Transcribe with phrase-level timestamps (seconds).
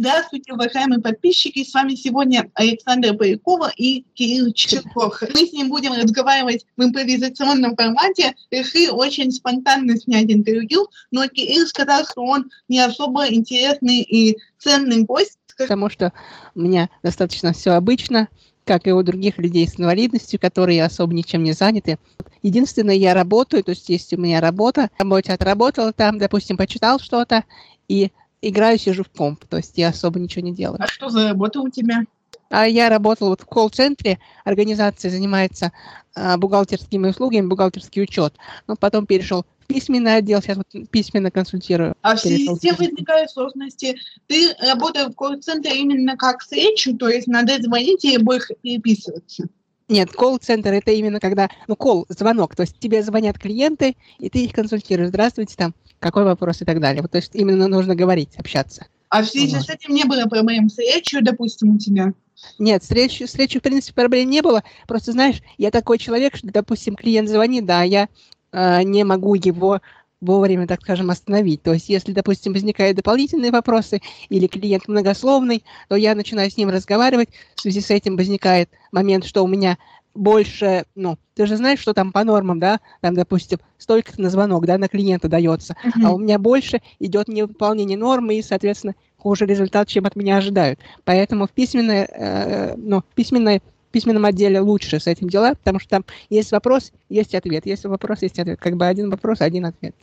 [0.00, 1.62] Здравствуйте, уважаемые подписчики.
[1.62, 5.20] С вами сегодня Александра Полякова и Кирилл Черков.
[5.34, 8.34] Мы с ним будем разговаривать в импровизационном формате.
[8.50, 15.02] Решили очень спонтанно снять интервью, но Кирилл сказал, что он не особо интересный и ценный
[15.02, 15.38] гость.
[15.58, 16.14] Потому что
[16.54, 18.28] у меня достаточно все обычно,
[18.64, 21.98] как и у других людей с инвалидностью, которые особо ничем не заняты.
[22.42, 27.44] Единственное, я работаю, то есть есть у меня работа, работе отработал там, допустим, почитал что-то,
[27.86, 28.12] и
[28.42, 30.82] играю, сижу в комп, то есть я особо ничего не делаю.
[30.82, 32.04] А что за работа у тебя?
[32.50, 35.72] А я работал вот в колл-центре, организация занимается
[36.16, 38.34] а, бухгалтерскими услугами, бухгалтерский учет,
[38.66, 41.94] но потом перешел в письменный отдел, сейчас вот письменно консультирую.
[42.02, 43.96] А в связи с тем возникают сложности.
[44.26, 49.44] Ты работаешь в колл-центре именно как с речью, то есть надо звонить и больше переписываться?
[49.90, 54.44] Нет, колл-центр это именно когда, ну, колл, звонок, то есть тебе звонят клиенты, и ты
[54.44, 55.08] их консультируешь.
[55.08, 57.02] Здравствуйте, там, какой вопрос и так далее.
[57.02, 58.86] Вот, то есть именно нужно говорить, общаться.
[59.08, 59.64] А в связи вот.
[59.64, 62.12] с этим не было проблем с речью, допустим, у тебя?
[62.60, 64.62] Нет, с речью, с речью, в принципе, проблем не было.
[64.86, 68.08] Просто, знаешь, я такой человек, что, допустим, клиент звонит, да, я
[68.52, 69.80] э, не могу его
[70.20, 71.62] вовремя, так скажем, остановить.
[71.62, 76.70] То есть, если, допустим, возникают дополнительные вопросы или клиент многословный, то я начинаю с ним
[76.70, 77.30] разговаривать.
[77.54, 79.78] В связи с этим возникает момент, что у меня
[80.14, 84.66] больше, ну, ты же знаешь, что там по нормам, да, там, допустим, столько на звонок,
[84.66, 86.04] да, на клиента дается, uh-huh.
[86.04, 90.80] а у меня больше идет невыполнение нормы и, соответственно, хуже результат, чем от меня ожидают.
[91.04, 95.88] Поэтому в письменной, э, ну, письменной в письменном отделе лучше с этим дела, потому что
[95.90, 97.66] там есть вопрос, есть ответ.
[97.66, 98.58] Есть вопрос, есть ответ.
[98.60, 99.94] Как бы один вопрос, один ответ.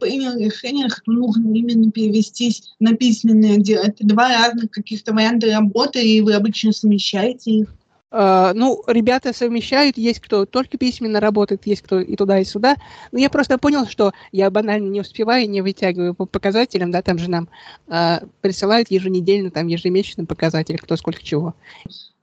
[0.00, 3.82] Принял решение, что нужно именно перевестись на письменный отдел.
[3.82, 7.74] Это два разных каких-то варианта работы, и вы обычно совмещаете их.
[8.12, 12.74] Uh, ну, ребята совмещают, есть кто только письменно работает, есть кто и туда, и сюда.
[13.12, 17.18] Но я просто понял, что я банально не успеваю, не вытягиваю по показателям, да, там
[17.18, 17.48] же нам
[17.86, 21.54] uh, присылают еженедельно, там ежемесячно показатели, кто сколько чего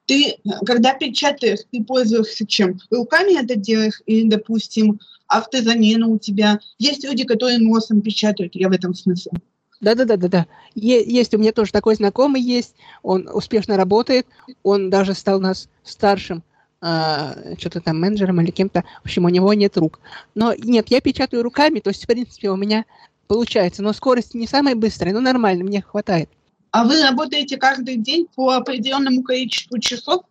[0.08, 2.80] ты, когда печатаешь, ты пользуешься чем?
[2.89, 6.59] Руками это делаешь или, допустим, автозамена у тебя?
[6.79, 9.34] Есть люди, которые носом печатают, я в этом смысле.
[9.81, 10.47] Да-да-да-да-да.
[10.73, 14.25] Есть у меня тоже такой знакомый есть, он успешно работает,
[14.63, 16.41] он даже стал у нас старшим
[16.81, 18.84] а, что-то там менеджером или кем-то.
[19.03, 20.00] В общем, у него нет рук.
[20.34, 22.85] Но нет, я печатаю руками, то есть, в принципе, у меня
[23.28, 23.84] получается.
[23.84, 26.29] Но скорость не самая быстрая, но нормально, мне хватает.
[26.78, 30.22] А вы работаете каждый день по определенному количеству часов?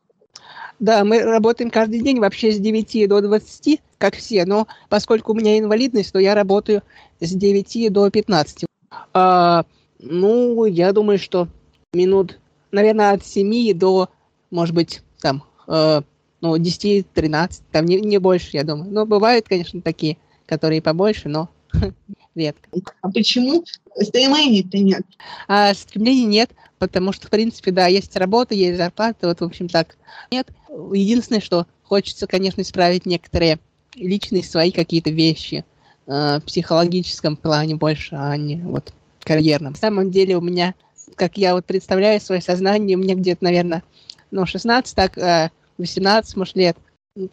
[0.79, 5.35] Да, мы работаем каждый день вообще с 9 до 20, как все, но поскольку у
[5.35, 6.85] меня инвалидность, то я работаю
[7.19, 8.65] с 9 до 15.
[9.13, 9.65] А,
[9.99, 11.49] ну, я думаю, что
[11.93, 12.39] минут,
[12.71, 14.09] наверное, от 7 до,
[14.53, 16.03] может быть, там, э,
[16.43, 18.93] ну, 10-13, там не, не больше, я думаю.
[18.93, 21.49] Но бывают, конечно, такие, которые побольше, но
[22.37, 22.69] редко.
[23.01, 23.65] А почему
[24.01, 25.03] стремлений-то нет?
[25.49, 29.69] А стремлений нет, потому что, в принципе, да, есть работа, есть зарплата, вот, в общем,
[29.69, 29.97] так.
[30.31, 30.49] Нет.
[30.93, 33.59] Единственное, что хочется, конечно, исправить некоторые
[33.95, 35.65] личные свои какие-то вещи
[36.07, 39.73] э, в психологическом плане больше, а не вот карьерном.
[39.73, 40.75] На самом деле у меня,
[41.17, 43.83] как я вот представляю свое сознание, у меня где-то, наверное,
[44.31, 46.77] ну, 16, так, э, 18, может, лет.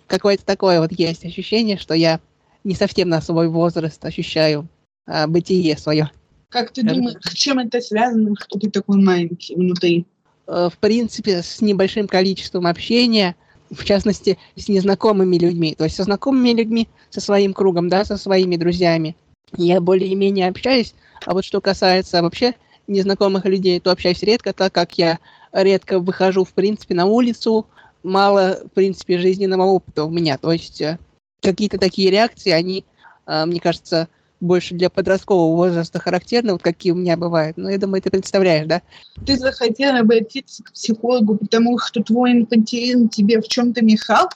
[0.07, 2.19] Какое-то такое вот есть ощущение, что я
[2.63, 4.67] не совсем на свой возраст ощущаю
[5.05, 6.11] а, бытие свое.
[6.49, 10.05] Как ты думаешь, с чем это связано, что ты такой маленький внутри?
[10.47, 13.35] Э, в принципе, с небольшим количеством общения,
[13.71, 15.73] в частности, с незнакомыми людьми.
[15.75, 19.15] То есть со знакомыми людьми, со своим кругом, да, со своими друзьями.
[19.57, 20.93] Я более-менее общаюсь,
[21.25, 22.53] а вот что касается вообще
[22.87, 25.19] незнакомых людей, то общаюсь редко, так как я
[25.51, 27.65] редко выхожу, в принципе, на улицу,
[28.03, 30.37] мало, в принципе, жизненного опыта у меня.
[30.37, 30.97] То есть э,
[31.41, 32.83] какие-то такие реакции, они,
[33.25, 34.07] э, мне кажется,
[34.43, 37.57] больше для подросткового возраста характерны, вот какие у меня бывают.
[37.57, 38.81] Ну, я думаю, ты представляешь, да?
[39.25, 44.29] Ты захотела обратиться к психологу, потому что твой инфантилизм тебе в чем-то мешал?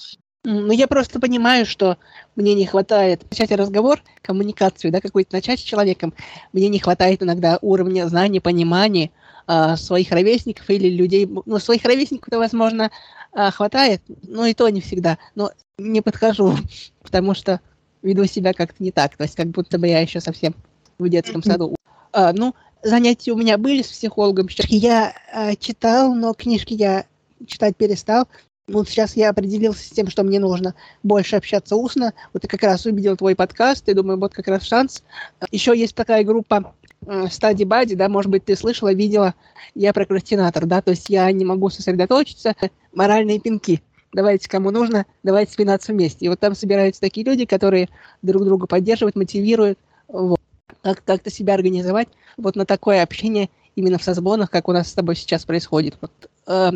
[0.44, 1.98] Ну, я просто понимаю, что
[2.38, 6.14] мне не хватает начать разговор, коммуникацию, да, какой-то начать с человеком.
[6.54, 9.12] Мне не хватает иногда уровня знаний, понимания
[9.48, 11.30] э, своих ровесников или людей.
[11.46, 12.92] Ну, своих ровесников-то, возможно,
[13.34, 15.18] э, хватает, но и то не всегда.
[15.36, 16.56] Но не подхожу,
[17.04, 17.60] потому что
[18.02, 19.16] веду себя как-то не так.
[19.18, 20.56] То есть как будто бы я еще совсем
[21.00, 21.76] в детском саду.
[22.12, 24.48] А, ну, занятия у меня были с психологом.
[24.68, 27.06] Я а, читал, но книжки я
[27.46, 28.28] читать перестал.
[28.68, 32.14] Вот сейчас я определился с тем, что мне нужно больше общаться устно.
[32.34, 35.04] Вот я как раз увидел твой подкаст, и думаю, вот как раз шанс.
[35.52, 36.74] Еще есть такая группа
[37.06, 39.36] Study Buddy, да, может быть, ты слышала, видела,
[39.74, 42.56] я прокрастинатор, да, то есть я не могу сосредоточиться,
[42.92, 43.82] моральные пинки
[44.18, 46.26] давайте кому нужно, давайте спинаться вместе.
[46.26, 47.88] И вот там собираются такие люди, которые
[48.24, 49.78] друг друга поддерживают, мотивируют,
[50.08, 50.40] вот,
[50.82, 52.08] как- как-то себя организовать.
[52.36, 56.00] Вот на такое общение именно в созвонах, как у нас с тобой сейчас происходит.
[56.02, 56.12] Вот,
[56.48, 56.72] э,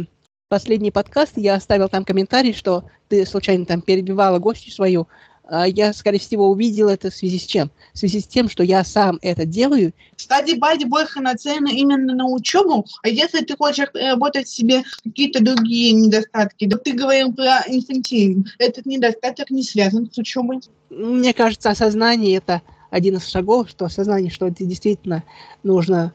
[0.49, 5.07] последний подкаст я оставил там комментарий, что ты случайно там перебивала гостью свою,
[5.51, 7.71] я, скорее всего, увидел это в связи с чем?
[7.93, 9.93] В связи с тем, что я сам это делаю.
[10.15, 15.43] Кстати, Бади больше нацелена именно на учебу, а если ты хочешь работать в себе какие-то
[15.43, 20.61] другие недостатки, да ты говорил про инфантилизм, этот недостаток не связан с учебой.
[20.89, 25.23] Мне кажется, осознание это один из шагов, что осознание, что это действительно
[25.63, 26.13] нужно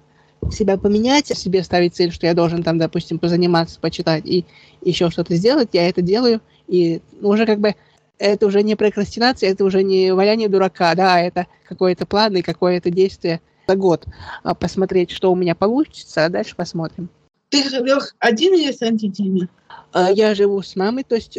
[0.52, 4.44] себя поменять, себе ставить цель, что я должен там, допустим, позаниматься, почитать и
[4.82, 7.74] еще что-то сделать, я это делаю, и уже как бы
[8.18, 12.90] это уже не прокрастинация, это уже не валяние дурака, да, это какой-то план и какое-то
[12.90, 14.04] действие за год.
[14.42, 17.10] А посмотреть, что у меня получится, а дальше посмотрим.
[17.48, 19.48] Ты живешь один или с родителями?
[19.92, 21.38] А, я живу с мамой, то есть,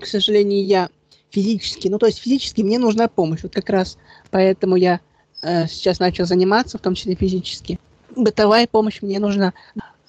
[0.00, 0.88] к сожалению, я
[1.30, 3.98] физически, ну, то есть физически мне нужна помощь, вот как раз
[4.30, 5.00] поэтому я
[5.42, 7.78] э, сейчас начал заниматься, в том числе физически.
[8.14, 9.52] Бытовая помощь мне нужна.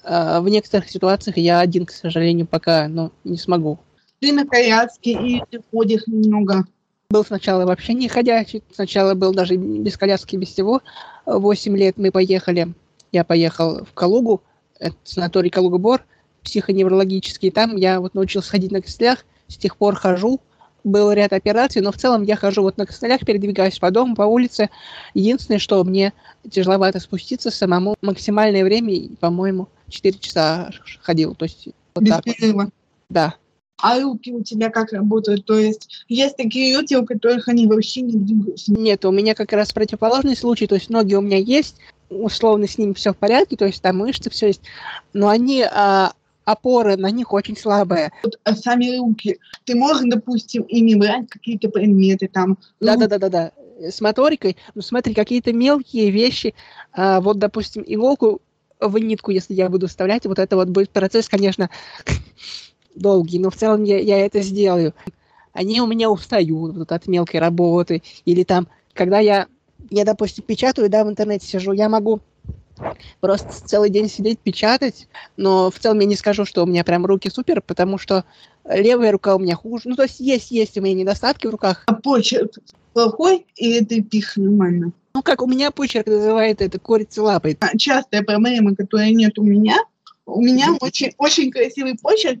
[0.02, 3.78] Э, в некоторых ситуациях я один, к сожалению, пока ну, не смогу
[4.20, 6.66] ты на коляске и ты ходишь немного.
[7.10, 10.80] Был сначала вообще не ходячий, сначала был даже без коляски, без всего.
[11.26, 12.72] Восемь лет мы поехали,
[13.10, 14.42] я поехал в Калугу,
[14.78, 16.02] это санаторий Калуга-Бор,
[16.44, 17.50] психоневрологический.
[17.50, 20.40] Там я вот научился ходить на костылях, с тех пор хожу.
[20.82, 24.22] Был ряд операций, но в целом я хожу вот на костылях, передвигаюсь по дому, по
[24.22, 24.70] улице.
[25.12, 26.14] Единственное, что мне
[26.48, 27.96] тяжеловато спуститься самому.
[28.00, 30.70] Максимальное время, по-моему, 4 часа
[31.02, 31.34] ходил.
[31.34, 32.24] То есть вот Без так.
[32.24, 32.70] перерыва.
[33.10, 33.34] Да
[33.82, 35.44] а руки у тебя как работают?
[35.44, 38.72] То есть есть такие люди, у которых они вообще не двигаются?
[38.72, 41.76] Нет, у меня как раз противоположный случай, то есть ноги у меня есть,
[42.08, 44.62] условно с ними все в порядке, то есть там мышцы, все есть,
[45.12, 46.12] но они а,
[46.44, 48.12] опоры на них очень слабые.
[48.22, 52.58] Вот, а сами руки, ты можешь, допустим, ими брать какие-то предметы там?
[52.80, 53.52] Да-да-да-да-да.
[53.80, 56.54] С моторикой, ну смотри, какие-то мелкие вещи,
[56.92, 58.42] а, вот, допустим, иголку
[58.78, 61.70] в нитку, если я буду вставлять, вот это вот будет процесс, конечно,
[63.00, 64.94] долгий, но в целом я, я это сделаю.
[65.52, 68.02] Они у меня устают вот, от мелкой работы.
[68.24, 69.46] Или там, когда я,
[69.90, 72.20] я, допустим, печатаю, да, в интернете сижу, я могу
[73.20, 77.04] просто целый день сидеть, печатать, но в целом я не скажу, что у меня прям
[77.04, 78.24] руки супер, потому что
[78.64, 79.88] левая рука у меня хуже.
[79.88, 81.82] Ну, то есть есть, есть у меня недостатки в руках.
[81.86, 82.52] А почерк
[82.92, 84.92] плохой или ты пишешь нормально?
[85.14, 87.58] Ну, как у меня почерк называет это курица лапой.
[87.76, 89.76] Частая проблема, которая нет у меня,
[90.30, 92.38] у меня очень, очень красивый почерк.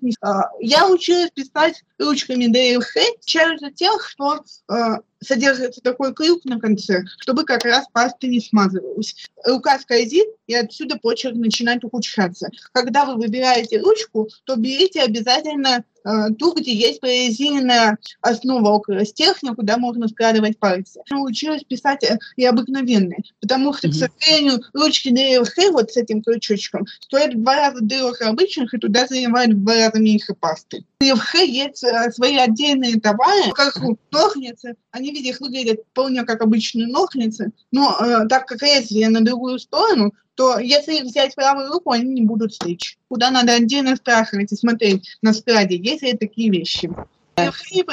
[0.60, 7.44] Я училась писать ручками DLH через тех, что а, содержится такой крюк на конце, чтобы
[7.44, 9.28] как раз паста не смазывалась.
[9.44, 12.48] Рука скользит, и отсюда почерк начинает ухудшаться.
[12.72, 19.54] Когда вы выбираете ручку, то берите обязательно э, ту, где есть прорезиненная основа около стержня,
[19.54, 21.00] куда можно складывать пальцы.
[21.10, 23.90] Научилась писать э, и обыкновенные, потому что, mm-hmm.
[23.90, 28.78] к сожалению, ручки DLH вот с этим крючочком стоят в два раза дороже обычных, и
[28.78, 30.84] туда занимают в два раза меньше пасты.
[31.02, 33.74] DLH есть э, свои отдельные товары, как
[34.10, 39.58] ножницы, они, видишь, выглядят вполне как обычные ножницы, но э, так как лезвие на другую
[39.58, 42.98] сторону, то если их взять правую руку, они не будут стычь.
[43.08, 46.90] Куда надо отдельно спрашивать и смотреть на складе, есть ли такие вещи.
[47.36, 47.84] DLH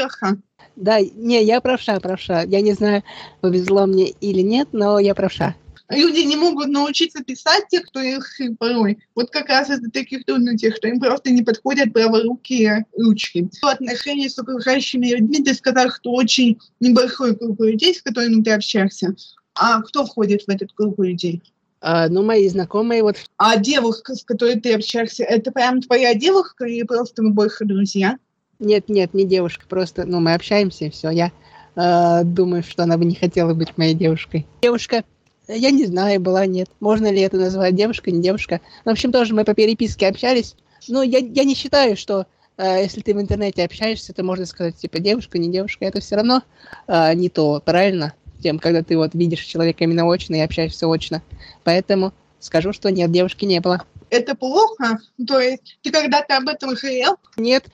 [0.76, 2.44] Да, не, я правша, правша.
[2.44, 3.04] Я не знаю,
[3.40, 5.56] повезло мне или нет, но я правша
[5.90, 8.28] люди не могут научиться писать те, кто их
[8.60, 9.00] порой.
[9.16, 13.50] Вот как раз из-за таких трудностей, что им просто не подходят праворукие ручки.
[13.62, 18.52] В отношении с окружающими людьми ты сказал, что очень небольшой круг людей, с которыми ты
[18.52, 19.16] общаешься.
[19.56, 21.42] А кто входит в этот круг людей?
[21.80, 23.18] А, ну, мои знакомые вот.
[23.38, 28.18] А девушка, с которой ты общаешься, это прям твоя девушка или просто мы больше друзья?
[28.60, 31.12] Нет, нет, не девушка, просто, ну, мы общаемся и все.
[31.12, 31.32] Я
[31.76, 34.48] э, думаю, что она бы не хотела быть моей девушкой.
[34.64, 35.04] Девушка
[35.48, 36.70] я не знаю, была, нет.
[36.80, 38.62] Можно ли это назвать девушка, не девушка.
[38.86, 40.56] В общем, тоже мы по переписке общались.
[40.88, 42.26] Но я, я не считаю, что
[42.58, 45.86] э, если ты в интернете общаешься, то можно сказать, типа, девушка, не девушка.
[45.86, 46.44] Это все равно
[46.88, 48.14] э, не то, правильно?
[48.42, 51.22] Тем, когда ты вот видишь человека именно очно и общаешься очно.
[51.64, 53.84] Поэтому скажу, что нет, девушки не было.
[54.10, 55.00] Это плохо?
[55.28, 57.16] То есть ты когда-то об этом говорил?
[57.36, 57.66] Нет.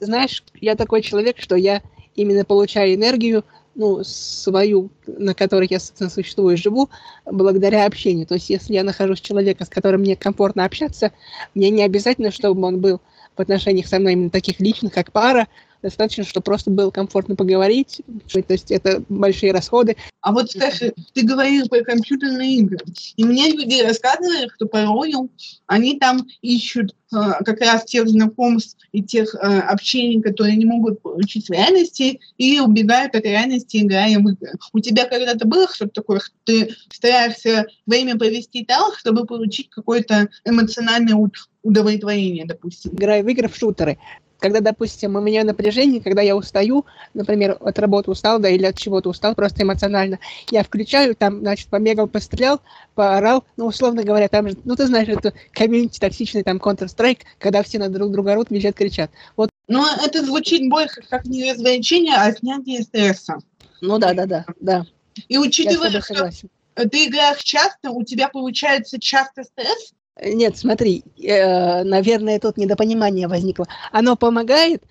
[0.00, 1.82] Знаешь, я такой человек, что я
[2.16, 3.44] именно получаю энергию
[3.78, 6.90] ну, свою, на которой я, собственно, существую и живу,
[7.24, 8.26] благодаря общению.
[8.26, 11.12] То есть, если я нахожусь человека, с которым мне комфортно общаться,
[11.54, 13.00] мне не обязательно, чтобы он был
[13.36, 15.46] в отношениях со мной именно таких личных, как пара,
[15.82, 18.02] достаточно, чтобы просто было комфортно поговорить.
[18.32, 19.96] То есть это большие расходы.
[20.20, 22.78] А вот скажи, ты говорил про компьютерные игры.
[23.16, 25.30] И мне люди рассказывали, что порою
[25.66, 31.00] они там ищут э, как раз тех знакомств и тех э, общений, которые не могут
[31.02, 34.52] получить в реальности, и убегают от реальности, играя в игры.
[34.72, 40.28] У тебя когда-то было что-то такое, что ты стараешься время провести так, чтобы получить какое-то
[40.44, 41.16] эмоциональное
[41.62, 42.92] удовлетворение, допустим?
[42.92, 43.98] Играю в игры в шутеры
[44.38, 48.76] когда, допустим, у меня напряжение, когда я устаю, например, от работы устал, да, или от
[48.76, 50.18] чего-то устал просто эмоционально,
[50.50, 52.60] я включаю, там, значит, побегал, пострелял,
[52.94, 57.62] поорал, ну, условно говоря, там же, ну, ты знаешь, это комьюнити токсичный, там, Counter-Strike, когда
[57.62, 59.10] все на друг друга орут, визжат, кричат.
[59.36, 59.50] Вот.
[59.66, 63.38] Но это звучит больше как не развлечение, а снятие стресса.
[63.80, 64.86] Ну, да, да, да, да.
[65.28, 66.30] И учитывая, что
[66.74, 69.92] ты играешь часто, у тебя получается часто стресс,
[70.22, 73.66] нет, смотри, э, наверное, тут недопонимание возникло.
[73.92, 74.82] Оно помогает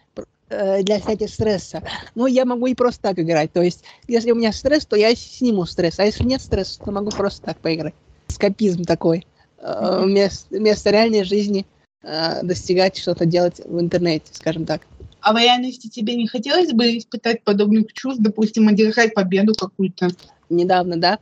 [0.50, 1.84] э, для снятия стресса,
[2.16, 3.52] но я могу и просто так играть.
[3.52, 6.92] То есть, если у меня стресс, то я сниму стресс, а если нет стресса, то
[6.92, 7.94] могу просто так поиграть.
[8.28, 9.28] Скопизм такой.
[9.60, 11.66] Э, вместо, вместо реальной жизни
[12.04, 14.82] э, достигать что-то делать в интернете, скажем так.
[15.22, 20.10] А в реальности тебе не хотелось бы испытать подобных чувств, допустим, одержать победу какую-то?
[20.50, 21.20] Недавно, да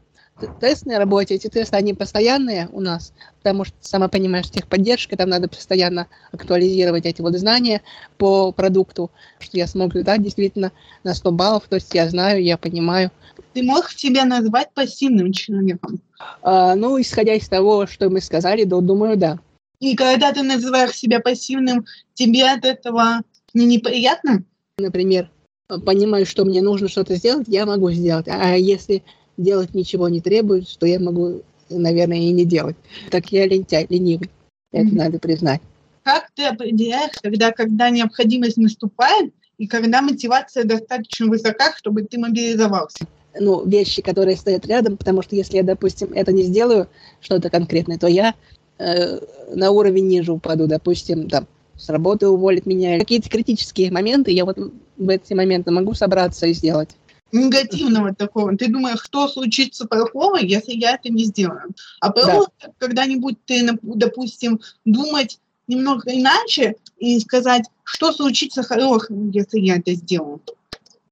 [0.59, 5.47] тестной работе, эти тесты, они постоянные у нас, потому что, сама понимаешь, техподдержка, там надо
[5.47, 7.81] постоянно актуализировать эти вот знания
[8.17, 10.71] по продукту, что я смогу дать действительно
[11.03, 13.11] на 100 баллов, то есть я знаю, я понимаю.
[13.53, 16.01] Ты можешь себя назвать пассивным человеком?
[16.41, 19.39] А, ну, исходя из того, что мы сказали, то думаю, да.
[19.79, 23.21] И когда ты называешь себя пассивным, тебе от этого
[23.53, 24.43] не неприятно?
[24.77, 25.29] Например,
[25.67, 28.27] понимаю, что мне нужно что-то сделать, я могу сделать.
[28.27, 29.03] А если
[29.37, 32.75] делать ничего не требует, что я могу, наверное, и не делать.
[33.11, 34.29] Так я лентяй, ленивый.
[34.71, 34.95] Это mm-hmm.
[34.95, 35.61] надо признать.
[36.03, 43.07] Как ты определяешь, когда, когда необходимость наступает, и когда мотивация достаточно высока, чтобы ты мобилизовался?
[43.39, 46.87] Ну, вещи, которые стоят рядом, потому что если я, допустим, это не сделаю,
[47.21, 48.33] что-то конкретное, то я
[48.77, 49.19] э,
[49.53, 52.99] на уровень ниже упаду, допустим, там, с работы уволят меня.
[52.99, 54.57] Какие-то критические моменты, я вот
[54.97, 56.89] в эти моменты могу собраться и сделать
[57.31, 58.55] негативного такого.
[58.57, 61.73] Ты думаешь, что случится плохого, если я это не сделаю.
[61.99, 62.69] А просто да.
[62.77, 70.41] когда-нибудь ты, допустим, думать немного иначе и сказать, что случится хорошего, если я это сделаю.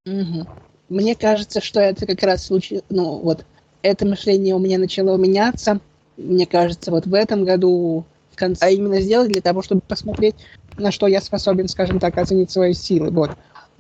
[0.05, 0.47] Угу.
[0.89, 3.45] Мне кажется, что это как раз случай, ну вот,
[3.81, 5.79] это мышление у меня начало меняться.
[6.17, 10.35] Мне кажется, вот в этом году в конце, а именно сделать для того, чтобы посмотреть,
[10.77, 13.11] на что я способен, скажем так, оценить свои силы.
[13.11, 13.31] Вот.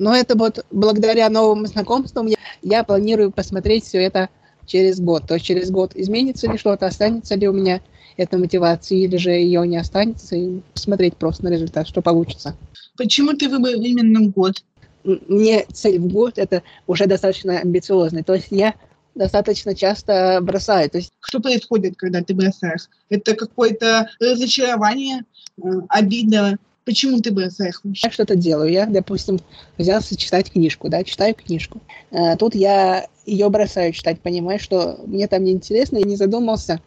[0.03, 4.27] Но это вот благодаря новым знакомствам я, я планирую посмотреть все это
[4.65, 5.25] через год.
[5.27, 7.79] То есть через год изменится ли что-то, останется ли у меня
[8.17, 12.53] эта мотивация, или же ее не останется, и посмотреть просто на результат, что получится.
[12.97, 14.65] Почему ты выбрал именно год?
[15.05, 18.23] Мне цель в год это уже достаточно амбициозный.
[18.23, 18.75] То есть я
[19.15, 20.89] достаточно часто бросаю.
[20.89, 21.13] То есть...
[21.21, 22.89] Что происходит, когда ты бросаешь?
[23.09, 25.23] Это какое-то разочарование,
[25.57, 28.71] э, обида, Почему ты бросаешь Я что-то делаю.
[28.71, 29.39] Я, допустим,
[29.77, 31.81] взялся читать книжку, да, читаю книжку.
[32.11, 36.81] А, тут я ее бросаю читать, понимаю, что мне там неинтересно, и не задумался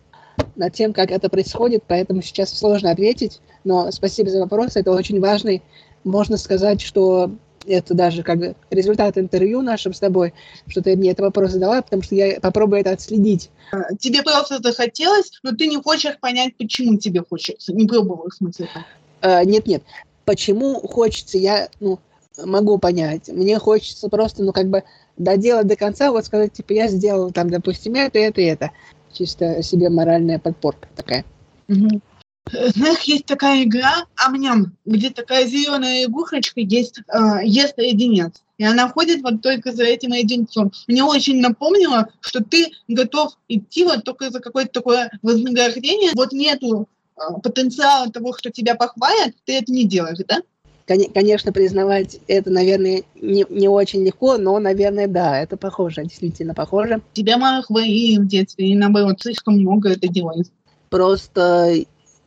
[0.55, 3.41] над тем, как это происходит, поэтому сейчас сложно ответить.
[3.65, 5.63] Но спасибо за вопрос, это очень важный.
[6.05, 7.31] Можно сказать, что
[7.67, 8.39] это даже как
[8.71, 10.35] результат интервью нашим с тобой,
[10.67, 13.51] что ты мне этот вопрос задала, потому что я попробую это отследить.
[13.73, 17.73] А, тебе просто захотелось, но ты не хочешь понять, почему тебе хочется.
[17.73, 18.69] Не пробовал в смысле.
[19.23, 19.83] Э, нет-нет,
[20.25, 21.99] почему хочется, я, ну,
[22.45, 23.29] могу понять.
[23.29, 24.85] Мне хочется просто, ну, как бы
[25.17, 28.71] доделать до конца, вот сказать, типа, я сделал там, допустим, это, это, это.
[29.13, 31.25] Чисто себе моральная подпорка такая.
[31.69, 32.01] Угу.
[32.53, 38.43] Знаешь, есть такая игра Амням, где такая зеленая игрушечка есть, э, ест единец.
[38.59, 40.71] И она ходит вот только за этим единцом.
[40.87, 46.13] Мне очень напомнило, что ты готов идти вот только за какое-то такое вознаграждение.
[46.15, 46.89] Вот нету
[47.43, 50.43] потенциала того, что тебя похвалят, ты это не делаешь, да?
[50.87, 57.03] Конечно, признавать это, наверное, не, не очень легко, но, наверное, да, это похоже, действительно похоже.
[57.13, 60.49] Тебя мало хвалили в детстве, и наоборот, слишком много это делают.
[60.89, 61.75] Просто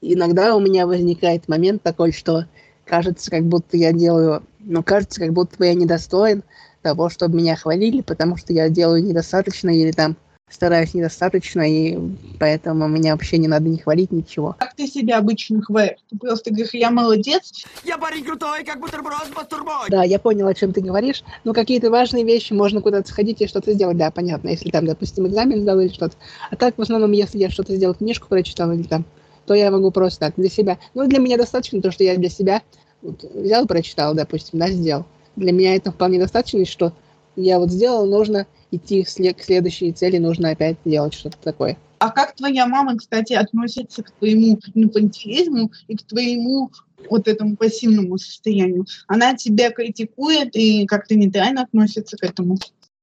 [0.02, 2.48] иногда у меня возникает момент такой, что
[2.84, 6.44] кажется, как будто я делаю, ну, кажется, как будто я недостоин
[6.82, 10.18] того, чтобы меня хвалили, потому что я делаю недостаточно или там
[10.50, 11.98] стараюсь недостаточно, и
[12.40, 14.56] поэтому меня вообще не надо не хвалить ничего.
[14.60, 15.98] Как ты себя обычно хвалишь?
[16.10, 17.66] Ты просто говоришь, я молодец?
[17.84, 19.90] Я парень крутой, как бутерброд с бастурбой.
[19.90, 21.24] Да, я понял, о чем ты говоришь.
[21.44, 24.50] Ну, какие-то важные вещи, можно куда-то сходить и что-то сделать, да, понятно.
[24.50, 26.16] Если там, допустим, экзамен сдал или что-то.
[26.50, 29.06] А так, в основном, если я что-то сделал, книжку прочитал или там,
[29.46, 30.78] то я могу просто так, для себя.
[30.94, 32.62] Ну, для меня достаточно то, что я для себя
[33.02, 35.06] вот, взял, прочитал, допустим, да, сделал.
[35.36, 36.94] для меня это вполне достаточно, что
[37.36, 39.10] я вот сделал, нужно идти к
[39.42, 41.78] следующей цели, нужно опять делать что-то такое.
[42.00, 46.72] А как твоя мама, кстати, относится к твоему инфантилизму и к твоему
[47.10, 48.86] вот этому пассивному состоянию?
[49.08, 52.58] Она тебя критикует и как-то нейтрально относится к этому?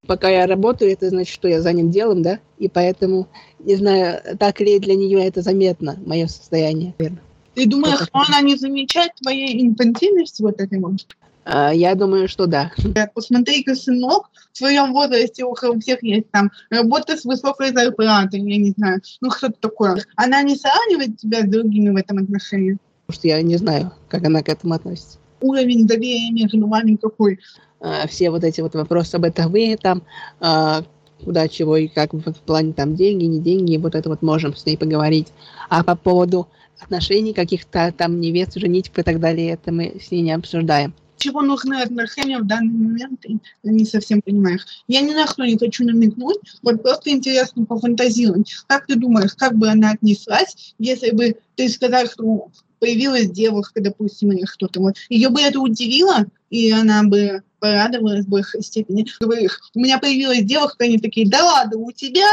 [0.07, 2.39] Пока я работаю, это значит, что я занят делом, да?
[2.59, 7.19] И поэтому, не знаю, так ли для нее это заметно, мое состояние, верно.
[7.55, 11.07] Ты думаешь, что она не замечает твоей инфантильности вот этой вот?
[11.49, 12.73] А, я думаю, что да.
[13.15, 18.73] Посмотри-ка, сынок, в своем возрасте у всех есть там работа с высокой зарплатой, я не
[18.77, 20.03] знаю, ну что-то такое.
[20.17, 22.79] Она не сравнивает тебя с другими в этом отношении?
[23.07, 25.19] Потому что я не знаю, как она к этому относится.
[25.41, 27.39] Уровень доверия между вами какой?
[27.81, 30.03] А, все вот эти вот вопросы об этом вы там,
[30.41, 30.83] а,
[31.25, 34.67] куда, чего и как в плане там деньги, не деньги, вот это вот можем с
[34.67, 35.29] ней поговорить.
[35.69, 36.49] А по поводу
[36.81, 41.43] отношений каких-то там невест, женитьб и так далее, это мы с ней не обсуждаем чего
[41.43, 44.67] нужны отношения в данный момент, ты не совсем понимаешь.
[44.89, 48.53] Я ни на что не хочу намекнуть, вот просто интересно пофантазировать.
[48.67, 54.33] Как ты думаешь, как бы она отнеслась, если бы ты сказал, что появилась девушка, допустим,
[54.33, 54.97] или что-то вот.
[55.09, 59.07] Ее бы это удивило, и она бы порадовалась в большей степени.
[59.21, 62.27] Говоришь, у меня появилась девушка, они такие, да ладно, у тебя?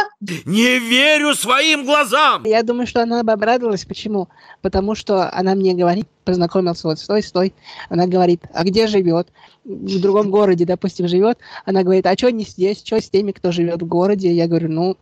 [0.46, 2.44] Не верю своим глазам!
[2.46, 3.86] Я думаю, что она бы обрадовалась.
[3.86, 4.30] Почему?
[4.62, 7.54] Потому что она мне говорит, познакомился вот стой, стой.
[7.90, 9.30] Она говорит, а где живет?
[9.64, 11.38] В другом городе, допустим, живет.
[11.66, 12.84] Она говорит, а что не здесь?
[12.84, 14.32] Что с теми, кто живет в городе?
[14.32, 14.98] Я говорю, ну,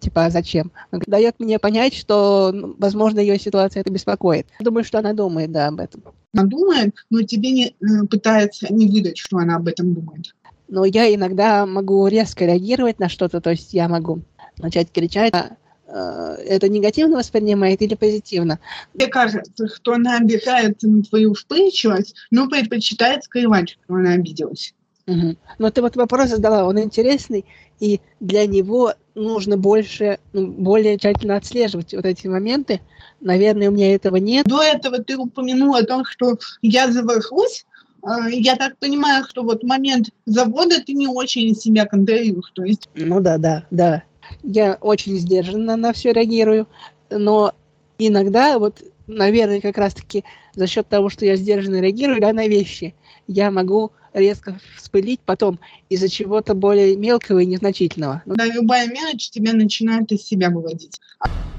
[0.00, 0.72] типа, а зачем?
[0.90, 4.46] Она дает мне понять, что, ну, возможно, ее ситуация это беспокоит.
[4.60, 6.02] Думаю, что она думает, да, об этом.
[6.34, 10.34] Она думает, но тебе не э, пытается не выдать, что она об этом думает.
[10.68, 14.22] Но я иногда могу резко реагировать на что-то, то есть я могу
[14.58, 15.56] начать кричать, а,
[15.86, 18.58] э, это негативно воспринимает или позитивно?
[18.94, 24.74] Мне кажется, что она обижается на твою вспыльчивость, но предпочитает скрывать, что она обиделась.
[25.06, 25.36] Угу.
[25.58, 27.44] Но ты вот вопрос задала, он интересный,
[27.78, 32.80] и для него нужно больше, ну, более тщательно отслеживать вот эти моменты.
[33.20, 34.46] Наверное, у меня этого нет.
[34.46, 37.66] До этого ты упомянул о том, что я завожусь.
[38.02, 42.52] А, я так понимаю, что вот момент завода ты не очень себя контролируешь.
[42.54, 42.88] То есть...
[42.94, 44.02] Ну да, да, да.
[44.42, 46.68] Я очень сдержанно на все реагирую,
[47.10, 47.52] но
[47.98, 52.94] иногда вот, наверное, как раз-таки за счет того, что я сдержанно реагирую да, на вещи,
[53.26, 58.22] я могу резко вспылить потом из-за чего-то более мелкого и незначительного.
[58.26, 60.98] Ну, да, любая мелочь тебя начинает из себя выводить.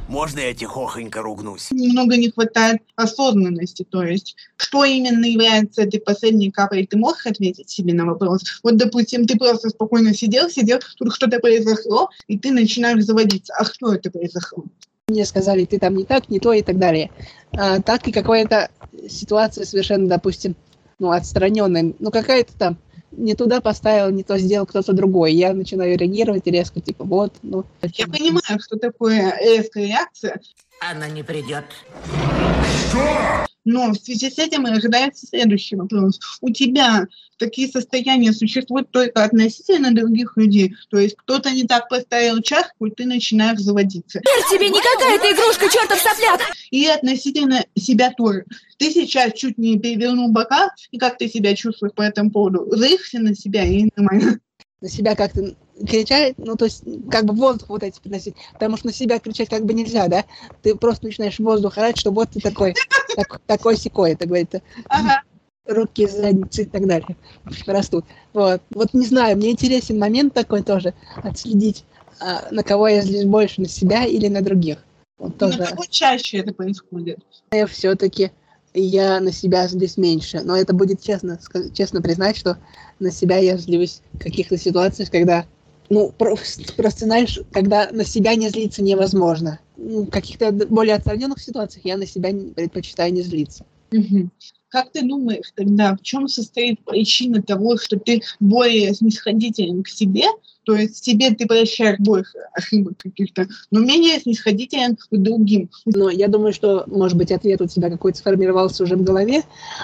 [0.09, 1.69] Можно я тихохонько ругнусь?
[1.71, 7.69] Немного не хватает осознанности, то есть что именно является этой последней каплей, ты можешь ответить
[7.69, 8.41] себе на вопрос?
[8.63, 13.53] Вот, допустим, ты просто спокойно сидел, сидел, тут что-то произошло, и ты начинаешь заводиться.
[13.57, 14.63] А что это произошло?
[15.09, 17.11] Мне сказали, ты там не так, не то и так далее.
[17.51, 18.69] А, так и какая-то
[19.09, 20.55] ситуация совершенно, допустим,
[20.99, 22.77] ну, отстраненная, ну, какая-то там
[23.11, 25.33] не туда поставил, не то сделал кто-то другой.
[25.33, 27.65] Я начинаю реагировать резко, типа, вот, ну.
[27.81, 30.41] Я понимаю, что такое резкая реакция.
[30.79, 31.65] Она не придет.
[32.89, 33.46] Что?
[33.67, 36.21] Но в связи с этим ожидается следующий вопрос.
[36.39, 37.05] У тебя
[37.37, 40.73] такие состояния существуют только относительно других людей.
[40.89, 44.21] То есть кто-то не так поставил чашку, и ты начинаешь заводиться.
[44.21, 46.39] Теперь тебе не какая-то игрушка, чертов сопляк!
[46.71, 48.45] И относительно себя тоже.
[48.77, 52.65] Ты сейчас чуть не перевернул бока, и как ты себя чувствуешь по этому поводу?
[52.71, 54.39] Злишься на себя и нормально?
[54.79, 58.87] На себя как-то кричать, ну, то есть, как бы воздух вот эти приносить, потому что
[58.87, 60.25] на себя кричать как бы нельзя, да?
[60.63, 62.73] Ты просто начинаешь воздух орать, что вот ты такой,
[63.17, 65.23] так, такой секой, это говорит, ага.
[65.65, 67.17] руки, задницы и так далее
[67.65, 68.05] растут.
[68.33, 68.61] Вот.
[68.69, 71.83] вот не знаю, мне интересен момент такой тоже, отследить,
[72.19, 74.77] а, на кого я злюсь больше, на себя или на других.
[75.17, 75.65] Вот тоже.
[75.65, 77.19] Кого чаще это происходит?
[77.51, 78.31] Я все-таки
[78.75, 80.41] я на себя злюсь меньше.
[80.43, 81.39] Но это будет честно,
[81.73, 82.59] честно признать, что
[82.99, 85.47] на себя я злюсь в каких-то ситуациях, когда
[85.89, 89.59] ну, просто, просто знаешь, когда на себя не злиться невозможно.
[89.77, 93.65] Ну, в каких-то более отстраненных ситуациях я на себя предпочитаю не злиться.
[93.91, 94.29] Угу.
[94.69, 100.25] Как ты думаешь тогда, в чем состоит причина того, что ты более снисходителен к себе,
[100.65, 105.69] то есть тебе ты прощаешь больше ошибок каких-то, но менее снисходителен к другим?
[105.85, 109.43] Но я думаю, что, может быть, ответ у тебя какой-то сформировался уже в голове.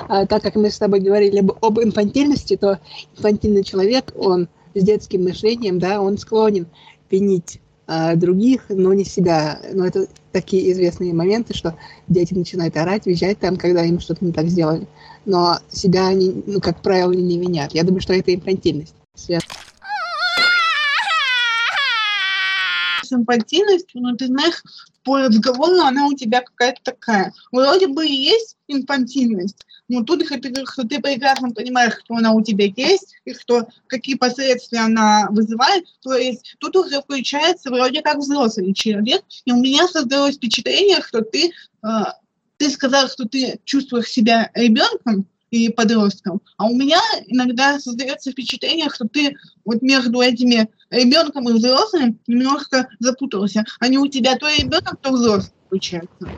[0.09, 2.79] А, так как мы с тобой говорили об, об инфантильности, то
[3.15, 6.67] инфантильный человек, он с детским мышлением, да, он склонен
[7.09, 9.59] винить а, других, но не себя.
[9.73, 14.31] Но это такие известные моменты, что дети начинают орать, визжать там, когда им что-то не
[14.31, 14.87] так сделали.
[15.25, 17.73] Но себя они, ну, как правило, не винят.
[17.73, 18.95] Я думаю, что это инфантильность.
[19.15, 19.29] С
[23.11, 24.63] инфантильностью, но ты знаешь,
[25.03, 27.33] по разговору она у тебя какая-то такая.
[27.51, 32.65] Вроде бы и есть инфантильность, но тут ты ты прекрасно понимаешь, что она у тебя
[32.65, 35.85] есть, и что какие последствия она вызывает.
[36.01, 41.21] То есть тут уже включается вроде как взрослый человек, и у меня создалось впечатление, что
[41.21, 41.51] ты,
[41.83, 41.87] э,
[42.57, 46.41] ты сказал, что ты чувствуешь себя ребенком, и подростком.
[46.57, 49.35] А у меня иногда создается впечатление, что ты
[49.65, 53.63] вот между этими ребенком и взрослым немножко запутался.
[53.79, 56.29] А не у тебя то ребенок, то взрослый получается.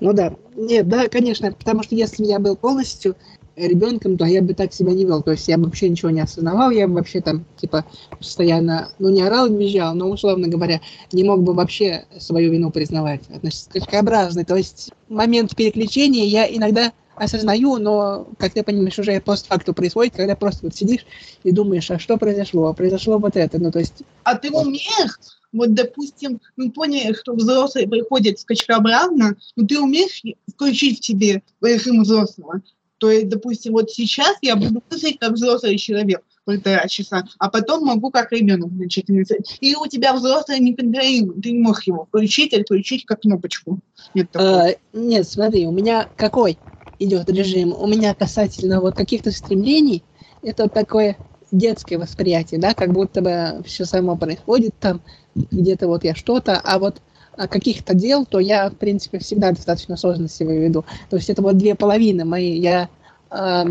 [0.00, 0.34] Ну да.
[0.56, 3.16] Нет, да, конечно, потому что если я был полностью
[3.56, 5.22] ребенком, то я бы так себя не вел.
[5.22, 7.84] То есть я бы вообще ничего не осознавал, я бы вообще там, типа,
[8.18, 10.80] постоянно, ну, не орал, не визжал, но, условно говоря,
[11.12, 13.22] не мог бы вообще свою вину признавать.
[13.28, 14.44] Значит, скачкообразный.
[14.44, 20.36] То есть момент переключения я иногда осознаю, но, как ты понимаешь, уже постфакту происходит, когда
[20.36, 21.06] просто вот сидишь
[21.42, 22.72] и думаешь, а что произошло?
[22.74, 24.02] Произошло вот это, ну то есть...
[24.24, 25.18] А ты умеешь,
[25.52, 30.22] вот, допустим, мы поняли, что взрослый приходит скачкообразно, но ты умеешь
[30.52, 32.60] включить в себе режим взрослого?
[32.98, 37.84] То есть, допустим, вот сейчас я буду мыслить как взрослый человек полтора часа, а потом
[37.84, 39.58] могу как ребенок начать мыслить.
[39.60, 43.78] И у тебя взрослый не контролирует, ты не можешь его включить или включить как кнопочку.
[44.14, 46.58] Нет, а, нет, смотри, у меня какой?
[46.98, 47.74] Идет режим.
[47.76, 50.02] У меня касательно вот каких-то стремлений,
[50.42, 51.16] это такое
[51.50, 55.00] детское восприятие, да, как будто бы все само происходит там,
[55.34, 57.00] где-то вот я что-то, а вот
[57.36, 60.84] а каких-то дел, то я, в принципе, всегда достаточно осознанно себя веду.
[61.10, 62.58] То есть это вот две половины мои.
[62.58, 62.88] Я,
[63.30, 63.64] э,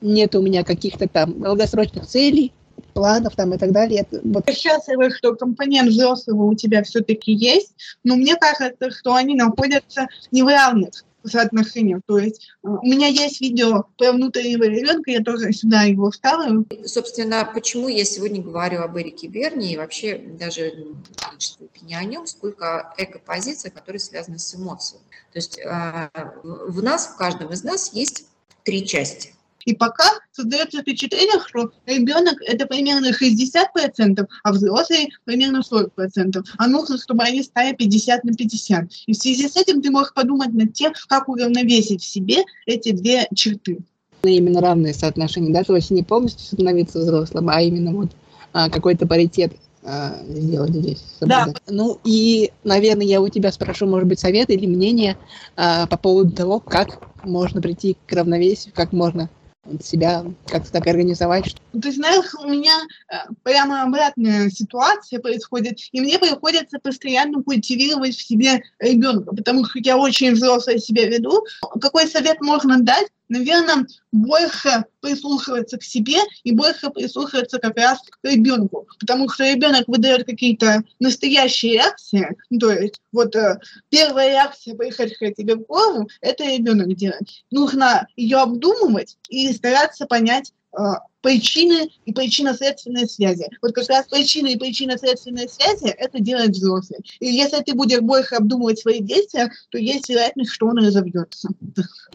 [0.00, 2.52] нет у меня каких-то там долгосрочных целей,
[2.94, 4.02] планов там и так далее.
[4.02, 4.48] Это, вот.
[4.48, 10.42] Счастлива, что компонент взрослого у тебя все-таки есть, но мне кажется, что они находятся не
[10.42, 12.00] в равных соотношениях.
[12.06, 16.66] То есть э, у меня есть видео про внутреннего ребенка, я тоже сюда его вставлю.
[16.84, 20.72] Собственно, почему я сегодня говорю об Эрике Берни и вообще даже
[21.82, 25.00] не о нем, сколько эко-позиция, которая связана с эмоцией.
[25.32, 26.08] То есть э,
[26.42, 28.26] в нас, в каждом из нас есть
[28.64, 29.34] три части.
[29.64, 36.44] И пока создается впечатление, что ребенок это примерно 60%, а взрослый примерно 40%.
[36.58, 38.84] А нужно, чтобы они стали 50 на 50.
[39.06, 42.92] И в связи с этим ты можешь подумать над тем, как уравновесить в себе эти
[42.92, 43.78] две черты.
[44.22, 48.10] Именно равные соотношения, да, то есть не полностью становиться взрослым, а именно вот
[48.52, 51.02] а, какой-то паритет а, сделать здесь.
[51.20, 51.48] Да.
[51.68, 55.16] Ну и, наверное, я у тебя спрошу, может быть, совет или мнение
[55.56, 59.30] а, по поводу того, как можно прийти к равновесию, как можно
[59.82, 61.56] себя как-то так организовать?
[61.72, 62.72] Ты знаешь, у меня
[63.08, 69.78] э, прямо обратная ситуация происходит, и мне приходится постоянно культивировать в себе ребенка, потому что
[69.78, 71.44] я очень взрослая себя веду.
[71.80, 73.08] Какой совет можно дать?
[73.30, 78.86] Наверное, больше прислушиваться к себе и больше прислушиваться как раз к ребенку.
[78.98, 82.36] Потому что ребенок выдает какие-то настоящие реакции.
[82.50, 87.28] Ну, то есть вот э, первая реакция, приходящая тебе в голову, это ребенок делает.
[87.50, 90.52] Нужно ее обдумывать и стараться понять,
[91.20, 93.48] причины и причинно-следственные связи.
[93.60, 97.00] Вот как раз причины и причинно-следственные связи это делает взрослый.
[97.18, 101.48] И если ты будешь больше обдумывать свои действия, то есть вероятность, что он разовьется.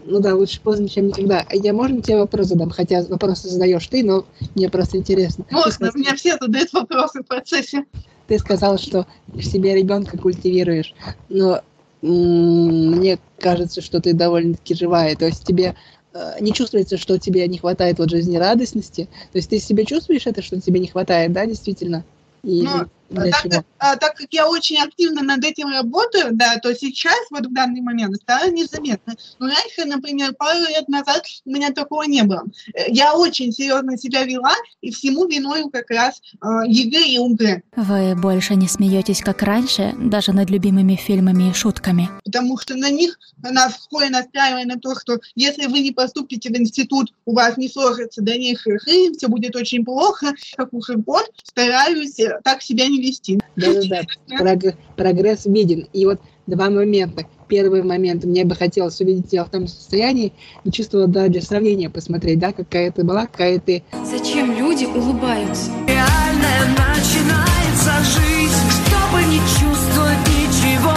[0.05, 1.45] Ну да, лучше поздно, чем никогда.
[1.51, 2.69] Я можно тебе вопрос задам?
[2.69, 5.45] Хотя вопросы задаешь ты, но мне просто интересно.
[5.51, 7.85] Можно, у меня все задают вопросы в процессе.
[8.27, 10.95] Ты сказал, что в себе ребенка культивируешь,
[11.29, 11.61] но
[12.01, 15.15] мне кажется, что ты довольно-таки живая.
[15.15, 16.04] То есть тебе Э,
[16.39, 19.09] не чувствуется, что тебе не хватает вот жизнерадостности.
[19.31, 22.03] То есть ты себе чувствуешь это, что тебе не хватает, да, действительно?
[22.43, 23.65] И ну, для так?
[23.77, 27.81] А, так как я очень активно над этим работаю, да, то сейчас, вот в данный
[27.81, 29.15] момент, стало незаметно.
[29.39, 32.43] Но раньше, например, пару лет назад у меня такого не было.
[32.73, 37.61] Э, я очень серьезно себя вела, и всему виною как раз э, ЕГЭ и ОГЭ.
[37.75, 42.09] Вы больше не смеетесь, как раньше, даже над любимыми фильмами и шутками?
[42.23, 46.49] Потому что на них нас в школе настраивали на то, что если вы не поступите
[46.49, 50.33] в институт, у вас не сложится дальнейшая жизнь, все будет очень плохо.
[50.55, 53.39] Как уже год стараюсь э, так себя не вести.
[53.55, 55.87] Да-да-да, прогресс виден.
[55.93, 57.25] И вот два момента.
[57.47, 61.91] Первый момент, мне бы хотелось увидеть тебя в том состоянии и чувствовала, да, для сравнения
[61.91, 63.83] посмотреть, да, какая ты была, какая ты...
[64.03, 65.69] Зачем люди улыбаются?
[65.87, 70.95] Реальная начинается жизнь, чтобы не чувствовать ничего.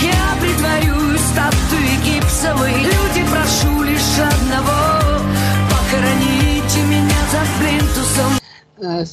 [0.00, 2.72] Я притворюсь статуей гипсовой.
[2.72, 5.20] Люди, прошу лишь одного,
[5.70, 8.32] похороните меня за плинтусом.
[8.82, 9.04] А,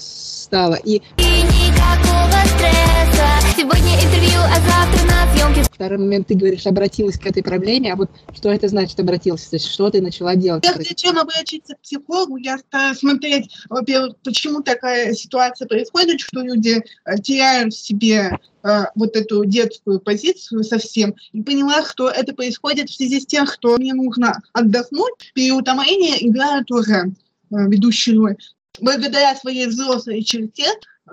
[0.50, 0.76] стало.
[0.84, 0.96] И...
[0.96, 5.64] И никакого стресса Сегодня интервью, а завтра на съемке.
[5.72, 9.46] Второй момент, ты говоришь, обратилась к этой проблеме, а вот что это значит обратилась?
[9.46, 10.64] То есть что ты начала делать?
[10.64, 16.82] Прежде чем обратиться к психологу, я стараюсь смотреть, во-первых, почему такая ситуация происходит, что люди
[17.06, 22.90] э, теряют в себе э, вот эту детскую позицию совсем, и поняла, что это происходит
[22.90, 27.06] в связи с тем, что мне нужно отдохнуть, переутомление играет тоже э,
[27.50, 28.38] ведущую роль.
[28.82, 30.66] Благодаря своей взрослой черте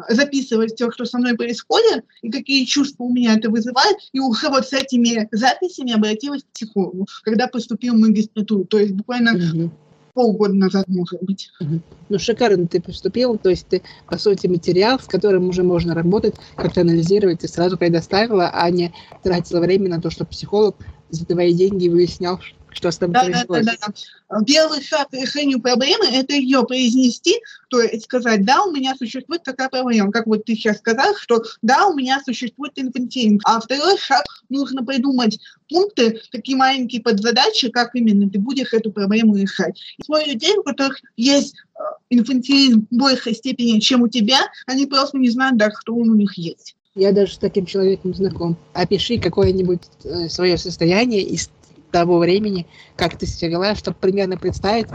[0.08, 4.48] записывать все, что со мной происходит, и какие чувства у меня это вызывает, и уже
[4.48, 9.70] вот с этими записями обратилась к психологу, когда поступил в магистратуру, то есть буквально угу.
[10.14, 11.50] полгода назад, может быть.
[11.60, 11.80] Угу.
[12.10, 16.34] Ну, шикарно ты поступил, то есть ты, по сути, материал, с которым уже можно работать,
[16.56, 20.76] как-то анализировать, ты сразу предоставила, а не тратила время на то, что психолог
[21.10, 22.40] за твои деньги выяснял,
[22.76, 23.64] что с тобой да, происходит.
[23.64, 23.92] Да, да,
[24.30, 24.44] да.
[24.44, 27.34] Первый шаг к решению проблемы– это ее произнести,
[27.68, 31.42] то есть сказать, да, у меня существует такая проблема, как вот ты сейчас сказал, что
[31.62, 33.40] да, у меня существует инфантилизм.
[33.44, 39.36] А второй шаг– нужно придумать пункты, такие маленькие подзадачи, как именно ты будешь эту проблему
[39.36, 39.80] решать.
[39.98, 44.86] И свой людей, у которых есть э, инфантилизм в большей степени, чем у тебя, они
[44.86, 46.76] просто не знают, да, что он у них есть.
[46.96, 48.56] Я даже с таким человеком знаком.
[48.72, 51.50] Опиши какое-нибудь э, свое состояние из
[51.90, 54.86] того времени, как ты себя вела, чтобы примерно представить.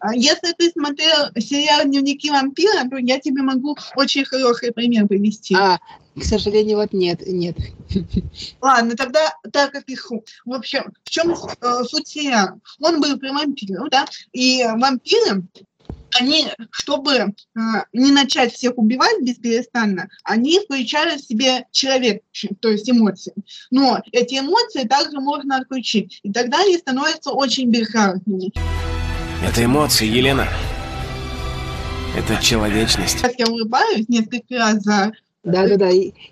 [0.00, 5.54] А если ты смотрел сериал «Дневники вампира», то я тебе могу очень хороший пример привести.
[5.54, 5.78] А,
[6.18, 7.56] к сожалению, вот нет, нет.
[8.60, 10.24] Ладно, тогда так опишу.
[10.44, 12.58] В общем, в чем э, суть сериала?
[12.80, 15.44] Он был про вампиров, да, и вампиры
[16.18, 17.60] они, чтобы э,
[17.92, 22.22] не начать всех убивать бесперестанно, они включают в себе человек,
[22.60, 23.34] то есть эмоции.
[23.70, 28.52] Но эти эмоции также можно отключить, и тогда они становятся очень безжалостными.
[29.44, 30.48] Это эмоции, Елена.
[32.16, 33.18] Это человечность.
[33.18, 35.12] Сейчас я улыбаюсь несколько раз за
[35.44, 35.88] да-да-да,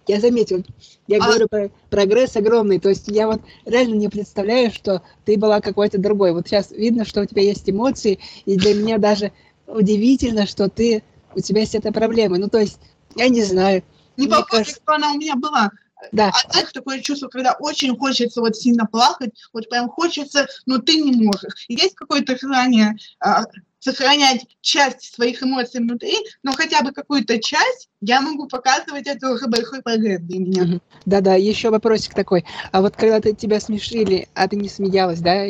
[0.09, 0.65] я заметил.
[1.07, 1.27] Я а...
[1.27, 2.79] говорю про прогресс огромный.
[2.79, 6.33] То есть я вот реально не представляю, что ты была какой-то другой.
[6.33, 9.33] Вот сейчас видно, что у тебя есть эмоции, и для меня даже
[9.67, 11.03] удивительно, что ты,
[11.35, 12.39] у тебя есть эта проблема.
[12.39, 12.79] Ну, то есть,
[13.15, 13.83] я не знаю.
[14.17, 14.81] Не похоже, кажется...
[14.83, 15.71] что она у меня была.
[16.13, 16.31] Да.
[16.31, 21.01] А знаешь, такое чувство, когда очень хочется вот сильно плакать, вот прям хочется, но ты
[21.01, 21.65] не можешь.
[21.69, 23.45] Есть какое-то желание а,
[23.79, 29.47] сохранять часть своих эмоций внутри, но хотя бы какую-то часть я могу показывать, это уже
[29.47, 30.81] большой прогресс для меня.
[31.07, 32.45] Да-да, еще вопросик такой.
[32.73, 35.47] А вот когда ты тебя смешили, а ты не смеялась, да,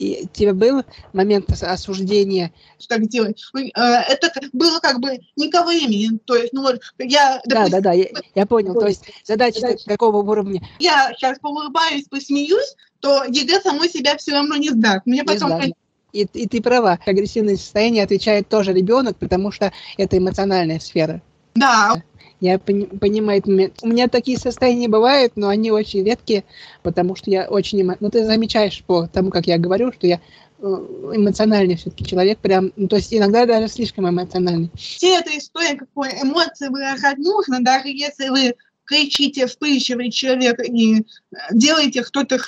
[0.00, 0.82] и тебе был
[1.12, 2.52] момент осуждения?
[2.78, 3.42] Что так делать?
[3.54, 6.18] Э, это было как бы не ко времени.
[6.24, 7.40] То есть, ну вот, я...
[7.44, 8.74] Да, да, да, я, я понял.
[8.74, 10.66] То есть задача, задача какого уровня?
[10.78, 15.04] Я сейчас поулыбаюсь, посмеюсь, то ЕГЭ самой себя все равно не сдаст.
[15.04, 15.50] Мне не потом...
[15.50, 15.74] Сдаст.
[16.12, 21.22] И, и ты права, агрессивное состояние отвечает тоже ребенок, потому что это эмоциональная сфера.
[21.54, 22.02] Да.
[22.40, 26.44] Я пони, понимаю, у меня такие состояния бывают, но они очень редкие,
[26.82, 27.88] потому что я очень...
[28.00, 30.20] Ну, ты замечаешь по тому, как я говорю, что я
[30.58, 34.70] э, эмоциональный все-таки человек, прям, ну, то есть иногда даже слишком эмоциональный.
[34.74, 41.06] Все эта история, какой эмоции выражать нужно, даже если вы кричите, вспыльчивый человек и
[41.52, 42.38] делаете кто-то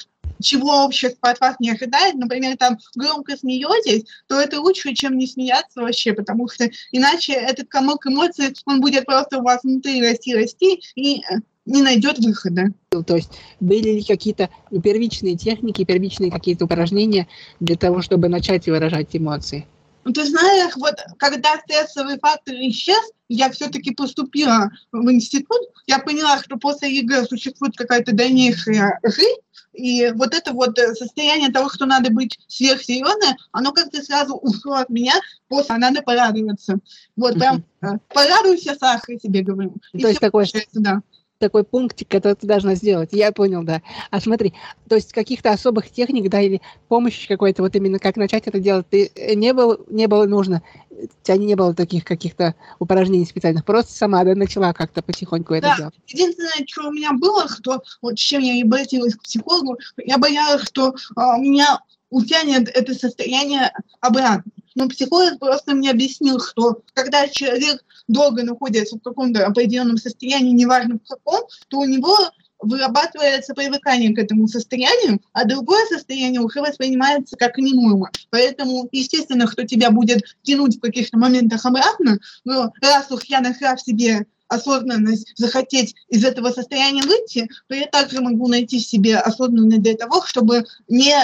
[0.42, 5.26] чего общество от вас не ожидает, например, там громко смеетесь, то это лучше, чем не
[5.26, 10.34] смеяться вообще, потому что иначе этот комок эмоций, он будет просто у вас внутри расти,
[10.34, 12.72] расти и э, не найдет выхода.
[13.06, 14.50] То есть были ли какие-то
[14.82, 17.28] первичные техники, первичные какие-то упражнения
[17.60, 19.66] для того, чтобы начать выражать эмоции?
[20.04, 26.38] Ну, ты знаешь, вот когда стрессовый фактор исчез, я все-таки поступила в институт, я поняла,
[26.42, 29.40] что после ЕГЭ существует какая-то дальнейшая жизнь,
[29.72, 34.74] и вот это вот э, состояние того, что надо быть сверхсерьезной, оно как-то сразу ушло
[34.74, 35.14] от меня,
[35.48, 36.78] после надо порадоваться.
[37.16, 39.74] Вот прям э, порадуйся, Саха, я тебе говорю.
[39.92, 41.02] То есть такое, да
[41.42, 43.10] такой пунктик, который ты должна сделать.
[43.12, 43.82] Я понял, да.
[44.10, 44.54] А смотри,
[44.88, 48.86] то есть каких-то особых техник, да, или помощи какой-то, вот именно как начать это делать,
[48.88, 53.64] ты э, не был, не было нужно, у тебя не было таких каких-то упражнений специальных,
[53.64, 55.76] просто сама, да, начала как-то потихоньку это да.
[55.76, 55.94] делать.
[56.06, 60.62] Единственное, что у меня было, что вот чем я и обратилась к психологу, я боялась,
[60.62, 64.44] что а, меня утянет это состояние обратно.
[64.74, 70.98] Но психолог просто мне объяснил, что когда человек долго находится в каком-то определенном состоянии, неважно
[70.98, 72.16] в каком, то у него
[72.62, 78.10] вырабатывается привыкание к этому состоянию, а другое состояние уже воспринимается как не норма.
[78.30, 83.76] Поэтому, естественно, кто тебя будет тянуть в каких-то моментах обратно, но раз уж я нашла
[83.76, 89.16] в себе осознанность захотеть из этого состояния выйти, то я также могу найти в себе
[89.16, 91.16] осознанность для того, чтобы не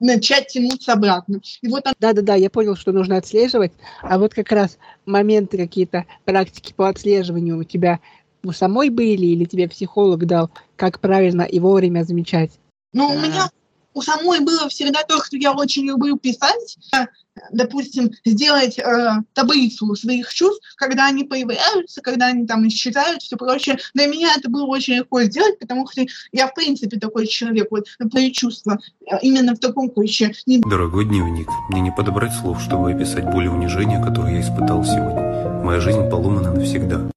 [0.00, 1.40] начать тянуться обратно.
[1.62, 1.92] И вот он...
[1.98, 7.58] Да-да-да, я понял, что нужно отслеживать, а вот как раз моменты какие-то, практики по отслеживанию
[7.58, 8.00] у тебя
[8.44, 12.52] у самой были или тебе психолог дал, как правильно и вовремя замечать?
[12.92, 13.16] Ну, у А.
[13.16, 13.50] меня
[13.94, 17.06] у самой было всегда то, что я очень люблю писать, э,
[17.52, 23.78] допустим, сделать э, таблицу своих чувств, когда они появляются, когда они там исчезают, все прочее.
[23.94, 27.86] Для меня это было очень легко сделать, потому что я, в принципе, такой человек, вот,
[28.10, 28.78] свои чувства
[29.10, 30.32] э, именно в таком ключе.
[30.46, 35.62] Дорогой дневник, мне не подобрать слов, чтобы описать боль и унижение, которое я испытал сегодня.
[35.64, 37.10] Моя жизнь поломана навсегда.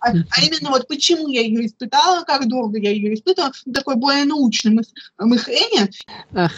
[0.00, 4.24] А, а именно вот почему я ее испытала, как долго я ее испытывала, такое более
[4.24, 5.90] научное мыс- мышление.
[6.32, 6.48] А,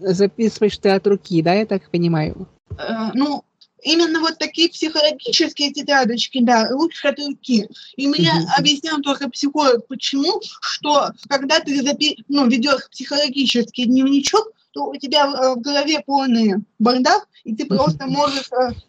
[0.00, 2.48] записываешь ты от руки, да, я так понимаю?
[2.78, 3.44] Э, ну,
[3.82, 7.68] именно вот такие психологические тетрадочки, да, лучше от руки.
[7.96, 8.46] И мне Мгм.
[8.56, 15.26] объяснял только психолог, почему, что когда ты запи- ну, ведешь психологический дневничок, то у тебя
[15.26, 18.48] э, в голове полный бардак, и ты просто можешь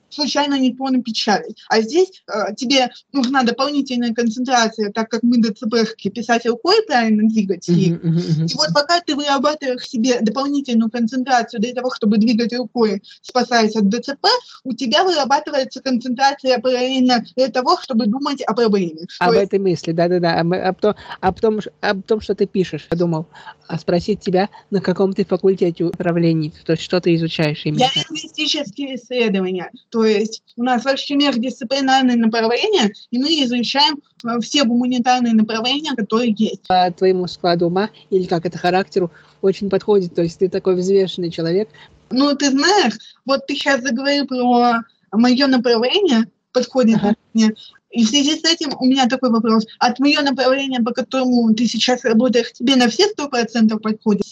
[0.10, 1.56] случайно ничего напечатать.
[1.69, 7.67] А здесь э, тебе нужна дополнительная концентрация, так как мы ДЦПшки писать рукой правильно двигать.
[7.69, 13.76] И и вот пока ты вырабатываешь себе дополнительную концентрацию для того, чтобы двигать рукой, спасаясь
[13.76, 14.26] от ДЦП,
[14.63, 19.08] у тебя вырабатывается концентрация параллельно для того, чтобы думать о проблеме.
[19.19, 22.88] Об есть этой мысли, да-да-да, об, об том, об, том, об том, что ты пишешь,
[22.91, 23.28] я думал,
[23.67, 27.80] а спросить тебя, на каком ты факультете управлений, то есть что ты изучаешь именно.
[27.82, 34.64] я лингвистические исследования, то есть у нас вообще междисциплинарные направления, и мы изучаем э, все
[34.64, 36.68] гуманитарные направления, которые есть.
[36.68, 41.32] По твоему складу ума или как это характеру очень подходит, то есть ты такой взвешенный
[41.32, 41.70] человек.
[42.12, 44.82] Ну, ты знаешь, вот ты сейчас заговорил про
[45.12, 47.16] мое направление, подходит Ага.
[47.34, 47.54] мне.
[47.92, 49.66] И в связи с этим у меня такой вопрос.
[49.80, 54.24] От мое направление, по которому ты сейчас работаешь, тебе на все сто процентов подходит?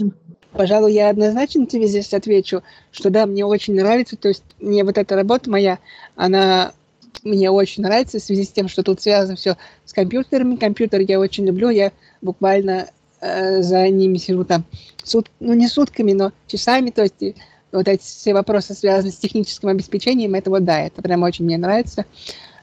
[0.58, 4.98] Пожалуй, я однозначно тебе здесь отвечу, что да, мне очень нравится, то есть мне вот
[4.98, 5.78] эта работа моя,
[6.16, 6.74] она
[7.24, 10.56] мне очень нравится в связи с тем, что тут связано все с компьютерами.
[10.56, 11.92] Компьютер я очень люблю, я
[12.22, 12.90] буквально
[13.22, 14.66] э, за ними сижу там,
[15.04, 17.36] сут, ну не сутками, но часами, то есть
[17.72, 21.60] вот эти все вопросы, связанные с техническим обеспечением, это вот да, это прям очень мне
[21.60, 22.06] нравится.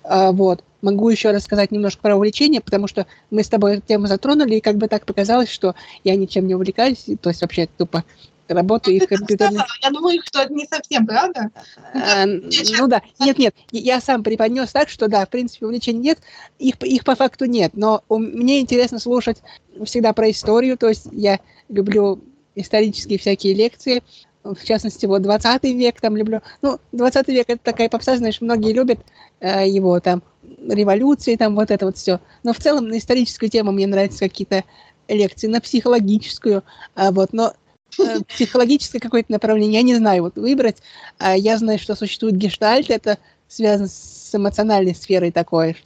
[0.05, 0.64] Вот.
[0.83, 4.61] Могу еще рассказать немножко про увлечение, потому что мы с тобой эту тему затронули, и
[4.61, 8.05] как бы так показалось, что я ничем не увлекаюсь, то есть вообще тупо
[8.49, 9.64] работаю и в компьютерных...
[9.83, 11.51] Я думаю, что это не совсем правда.
[11.95, 16.19] А, ну да, нет, нет, я сам преподнес так, что да, в принципе, увлечений нет,
[16.59, 19.38] их, их по факту нет, но мне интересно слушать
[19.85, 22.23] всегда про историю, то есть я люблю
[22.55, 24.03] исторические всякие лекции,
[24.44, 26.40] в частности, вот 20 век там люблю.
[26.61, 28.98] Ну, 20 век это такая попса, знаешь, многие любят
[29.40, 30.22] э, его там,
[30.68, 32.20] революции, там вот это вот все.
[32.42, 34.64] Но в целом на историческую тему мне нравятся какие-то
[35.09, 36.62] лекции, на психологическую,
[36.94, 37.54] а, вот, но
[37.98, 40.76] э, психологическое какое-то направление, я не знаю, вот выбрать.
[41.18, 45.76] А я знаю, что существует гештальт, это связано с эмоциональной сферой такой.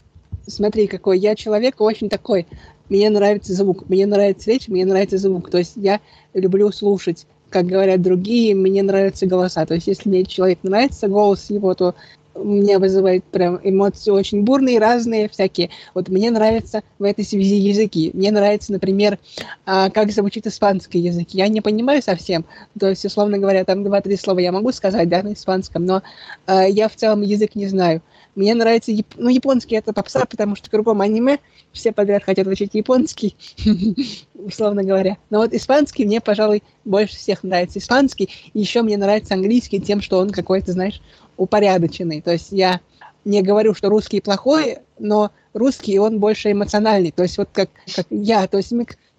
[0.47, 2.47] Смотри, какой я человек очень такой.
[2.89, 5.51] Мне нравится звук, мне нравится речь, мне нравится звук.
[5.51, 6.01] То есть я
[6.33, 9.65] люблю слушать, как говорят другие, мне нравятся голоса.
[9.67, 11.95] То есть если мне человек нравится, голос его, то
[12.45, 15.71] меня вызывает прям эмоции очень бурные, разные, всякие.
[15.95, 18.11] Вот мне нравятся в этой связи языки.
[18.15, 19.19] Мне нравится, например,
[19.67, 21.29] а, как звучит испанский язык.
[21.31, 22.45] Я не понимаю совсем.
[22.79, 26.03] То есть, условно говоря, там два-три слова я могу сказать, да, на испанском, но
[26.47, 28.03] а, я в целом язык не знаю.
[28.39, 31.39] Мне нравится, яп- ну, японский это попса, потому что кругом аниме,
[31.73, 33.37] все подряд хотят учить японский,
[34.35, 35.17] условно говоря.
[35.31, 38.31] Но вот испанский мне, пожалуй, больше всех нравится испанский.
[38.55, 41.01] Еще мне нравится английский тем, что он какой-то, знаешь,
[41.39, 42.21] упорядоченный.
[42.21, 42.81] То есть я
[43.25, 47.13] не говорю, что русский плохой, но русский, он больше эмоциональный.
[47.13, 48.47] То есть вот как, как я.
[48.47, 48.73] То есть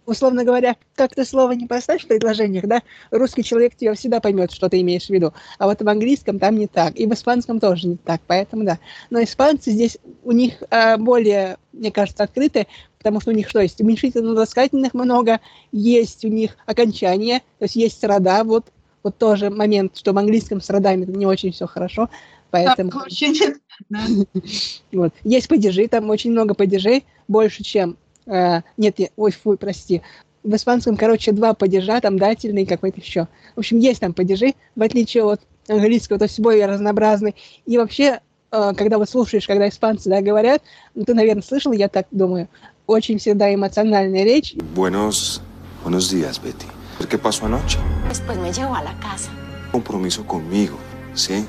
[0.06, 4.52] условно говоря, как ты слово не поставишь в предложениях, да, русский человек тебя всегда поймет,
[4.52, 5.34] что ты имеешь в виду.
[5.58, 6.96] А вот в английском там не так.
[6.96, 8.22] И в испанском тоже не так.
[8.28, 8.80] Поэтому да.
[9.10, 13.62] Но испанцы здесь, у них а, более, мне кажется, открыты, потому что у них что
[13.62, 13.80] есть?
[13.80, 15.40] Уменьшительно-ласкательных много,
[15.72, 18.66] есть у них окончания, то есть есть рода, вот,
[19.10, 22.10] вот тоже момент, что в английском с родами не очень все хорошо,
[22.52, 22.92] поэтому...
[23.22, 23.58] Нет.
[23.90, 24.00] Да.
[24.92, 25.14] Вот.
[25.24, 27.98] Есть падежи, там очень много падежей, больше, чем...
[28.26, 30.02] э, нет, я- ой, фу, прости.
[30.44, 33.28] В испанском, короче, два падежа, там дательный какой-то еще.
[33.56, 37.36] В общем, есть там падежи, в отличие от английского, то есть более разнообразный.
[37.66, 38.20] И вообще,
[38.52, 40.62] э, когда вот слушаешь, когда испанцы да, говорят,
[40.96, 42.48] ну, ты, наверное, слышал, я так думаю,
[42.88, 44.54] очень всегда эмоциональная речь.
[44.76, 45.42] Buenos,
[45.84, 46.68] buenos días, Betty.
[47.08, 47.80] ¿Qué pasó anoche?
[48.08, 49.32] Después me llevó a la casa.
[49.72, 50.78] Compromiso conmigo,
[51.16, 51.46] ¿sí?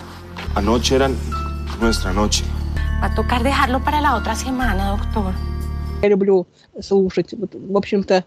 [0.54, 1.10] Anoche era
[1.80, 2.44] nuestra noche.
[3.02, 5.34] Va a tocar dejarlo para la otra semana, doctor.
[6.02, 6.46] Я люблю
[6.80, 7.34] слушать.
[7.34, 8.24] Вот, в общем-то,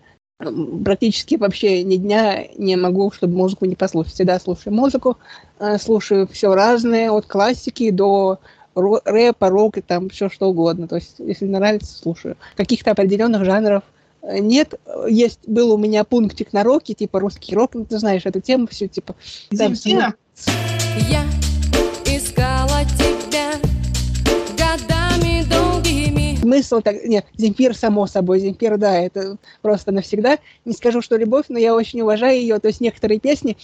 [0.83, 4.13] практически вообще ни дня не могу, чтобы музыку не послушать.
[4.13, 5.17] Всегда слушаю музыку,
[5.59, 8.39] э, слушаю все разное, от классики до
[8.75, 10.87] рэпа, рок и там все что угодно.
[10.87, 12.37] То есть, если нравится, слушаю.
[12.55, 13.83] Каких-то определенных жанров
[14.23, 14.73] нет.
[15.07, 18.67] Есть, был у меня пунктик на роке, типа русский рок, ну, ты знаешь эту тему
[18.67, 19.15] всю, типа...
[19.49, 20.13] там Земфира?
[21.09, 21.23] Я
[22.05, 23.53] искала тебя
[24.57, 26.37] годами долгими.
[26.37, 27.03] Смысл так...
[27.03, 30.37] Нет, Земфир, само собой, Земфир, да, это просто навсегда.
[30.65, 32.59] Не скажу, что любовь, но я очень уважаю ее.
[32.59, 33.57] То есть некоторые песни...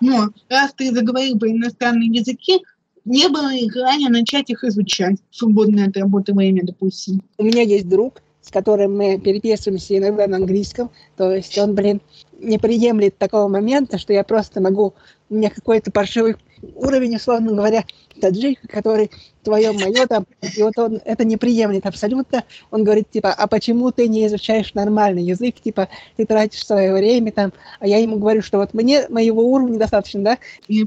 [0.00, 2.60] Но раз ты заговорил про иностранные языки,
[3.06, 7.22] не было желания начать их изучать в свободное от работы время, допустим?
[7.38, 10.90] У меня есть друг, с которым мы переписываемся иногда на английском.
[11.16, 12.00] То есть он, блин,
[12.38, 14.94] не приемлет такого момента, что я просто могу...
[15.28, 16.36] У меня какой-то паршивый
[16.76, 17.84] уровень, условно говоря,
[18.20, 19.10] таджика, который
[19.42, 22.44] твое мое там, и вот он это не приемлет абсолютно.
[22.70, 27.32] Он говорит, типа, а почему ты не изучаешь нормальный язык, типа, ты тратишь свое время
[27.32, 30.38] там, а я ему говорю, что вот мне моего уровня достаточно, да?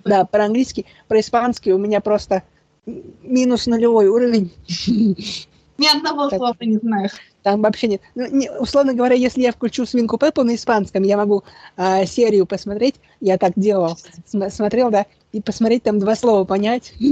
[0.05, 2.43] Да, про английский, про испанский у меня просто
[2.85, 4.53] минус нулевой уровень.
[5.79, 7.11] Ни одного слова не знаешь.
[7.41, 8.01] Там вообще нет.
[8.15, 11.43] Ну, не, условно говоря, если я включу свинку Пеппу на испанском, я могу
[11.77, 12.95] а, серию посмотреть.
[13.21, 13.97] Я так делал.
[14.25, 16.93] См- смотрел, да, и посмотреть там два слова понять.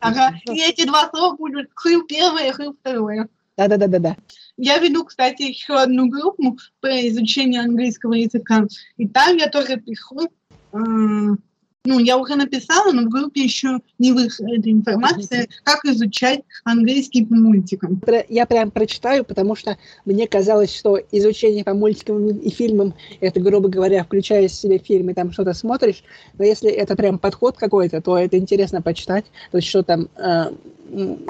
[0.00, 0.32] Ага.
[0.46, 3.28] И эти два слова будут хыл первое, хыл второе.
[3.56, 4.16] Да-да-да-да-да.
[4.56, 8.66] Я веду, кстати, еще одну группу по изучению английского языка.
[8.96, 10.28] И там я тоже пишу.
[10.72, 10.78] э,
[11.88, 17.24] ну, я уже написала, но в группе еще не вышла эта информация, как изучать английский
[17.24, 17.98] по мультикам.
[18.28, 23.70] Я прям прочитаю, потому что мне казалось, что изучение по мультикам и фильмам, это, грубо
[23.70, 26.02] говоря, включая в себя фильмы, там что-то смотришь,
[26.36, 30.52] но если это прям подход какой-то, то это интересно почитать, то есть что там, э,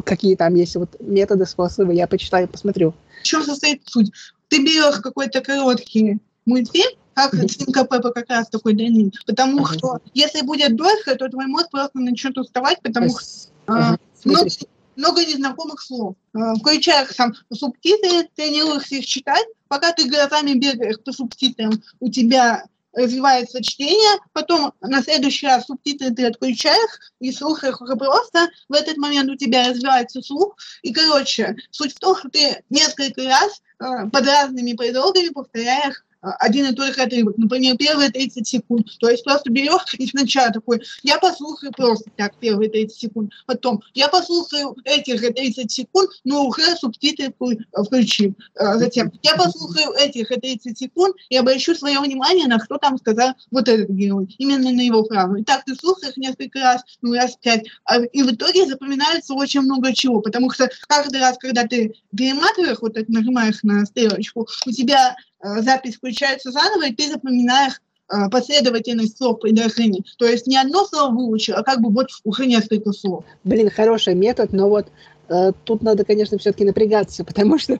[0.05, 2.95] какие там есть вот методы, способы, я почитаю, посмотрю.
[3.21, 4.11] В чем состоит суть?
[4.49, 10.43] Ты берешь какой-то короткий мультфильм, как свинка Пеппа как раз такой длинный, потому что если
[10.43, 14.49] будет дольше, то твой мозг просто начнет уставать, потому что а, много,
[14.95, 16.15] много незнакомых слов.
[16.35, 22.65] А, Включаешь там субтитры, тренируешься их читать, пока ты глазами бегаешь по субтитрам, у тебя
[22.93, 28.97] развивается чтение, потом на следующий раз субтитры ты отключаешь и слушаешь уже просто, в этот
[28.97, 34.09] момент у тебя развивается слух, и, короче, суть в том, что ты несколько раз э,
[34.09, 37.39] под разными предлогами повторяешь один и же отрывок.
[37.39, 38.87] Например, первые 30 секунд.
[38.99, 43.33] То есть просто берешь и сначала такой, я послушаю просто так первые 30 секунд.
[43.47, 48.35] Потом, я послушаю эти же 30 секунд, но уже субтитры вклю- включил.
[48.55, 52.99] Э, Затем, я послушаю этих же 30 секунд и обращу свое внимание, на что там
[52.99, 54.35] сказал вот этот герой.
[54.39, 55.37] Именно на его фразу.
[55.37, 59.61] И так ты слушаешь несколько раз, ну раз пять, а, и в итоге запоминается очень
[59.61, 60.21] много чего.
[60.21, 65.97] Потому что каждый раз, когда ты перематываешь, вот так нажимаешь на стрелочку, у тебя запись
[65.97, 67.81] включается заново, и ты запоминаешь
[68.13, 70.05] э, последовательность слов предложений.
[70.19, 73.25] То есть не одно слово выучил, а как бы вот уже несколько слов.
[73.45, 74.89] Блин, хороший метод, но вот
[75.29, 77.79] э, тут надо, конечно, все-таки напрягаться, потому что,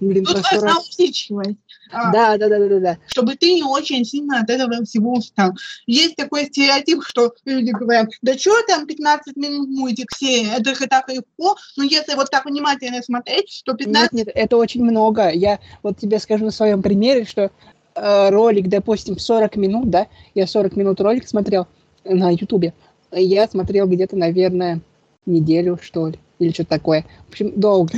[0.00, 1.56] блин, Тут важна раз- усидчивость.
[1.92, 5.52] А, Да, да, да, да, да, чтобы ты не очень сильно от этого всего устал.
[5.86, 10.86] Есть такой стереотип, что люди говорят, да что там 15 минут мультик серия, это же
[10.86, 15.30] так легко, но если вот так внимательно смотреть, то 15 Нет, нет, это очень много.
[15.30, 17.50] Я вот тебе скажу на своем примере, что
[17.94, 21.66] э, ролик, допустим, 40 минут, да, я 40 минут ролик смотрел
[22.04, 22.74] на Ютубе.
[23.12, 24.80] Я смотрел где-то, наверное,
[25.26, 27.04] неделю, что ли, или что-то такое.
[27.28, 27.92] В общем, долго.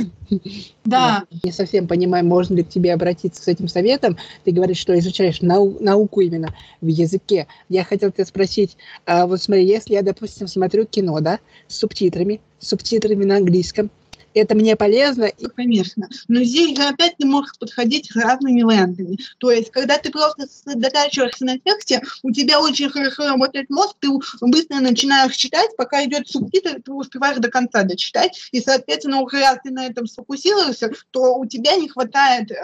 [0.85, 1.23] Да.
[1.43, 4.17] Не совсем понимаю, можно ли к тебе обратиться с этим советом.
[4.43, 7.47] Ты говоришь, что изучаешь нау- науку именно в языке.
[7.69, 12.41] Я хотел тебя спросить, а вот смотри, если я, допустим, смотрю кино, да, с субтитрами,
[12.59, 13.89] с субтитрами на английском,
[14.35, 16.09] это мне полезно, и Конечно.
[16.27, 19.17] Но здесь же опять ты можешь подходить разными вариантами.
[19.37, 24.09] То есть, когда ты просто сосредотачиваешься на тексте, у тебя очень хорошо работает мозг, ты
[24.41, 29.59] быстро начинаешь читать, пока идет субтитр, ты успеваешь до конца дочитать, и, соответственно, уже раз
[29.63, 32.55] ты на этом сфокусировался, то у тебя не хватает э,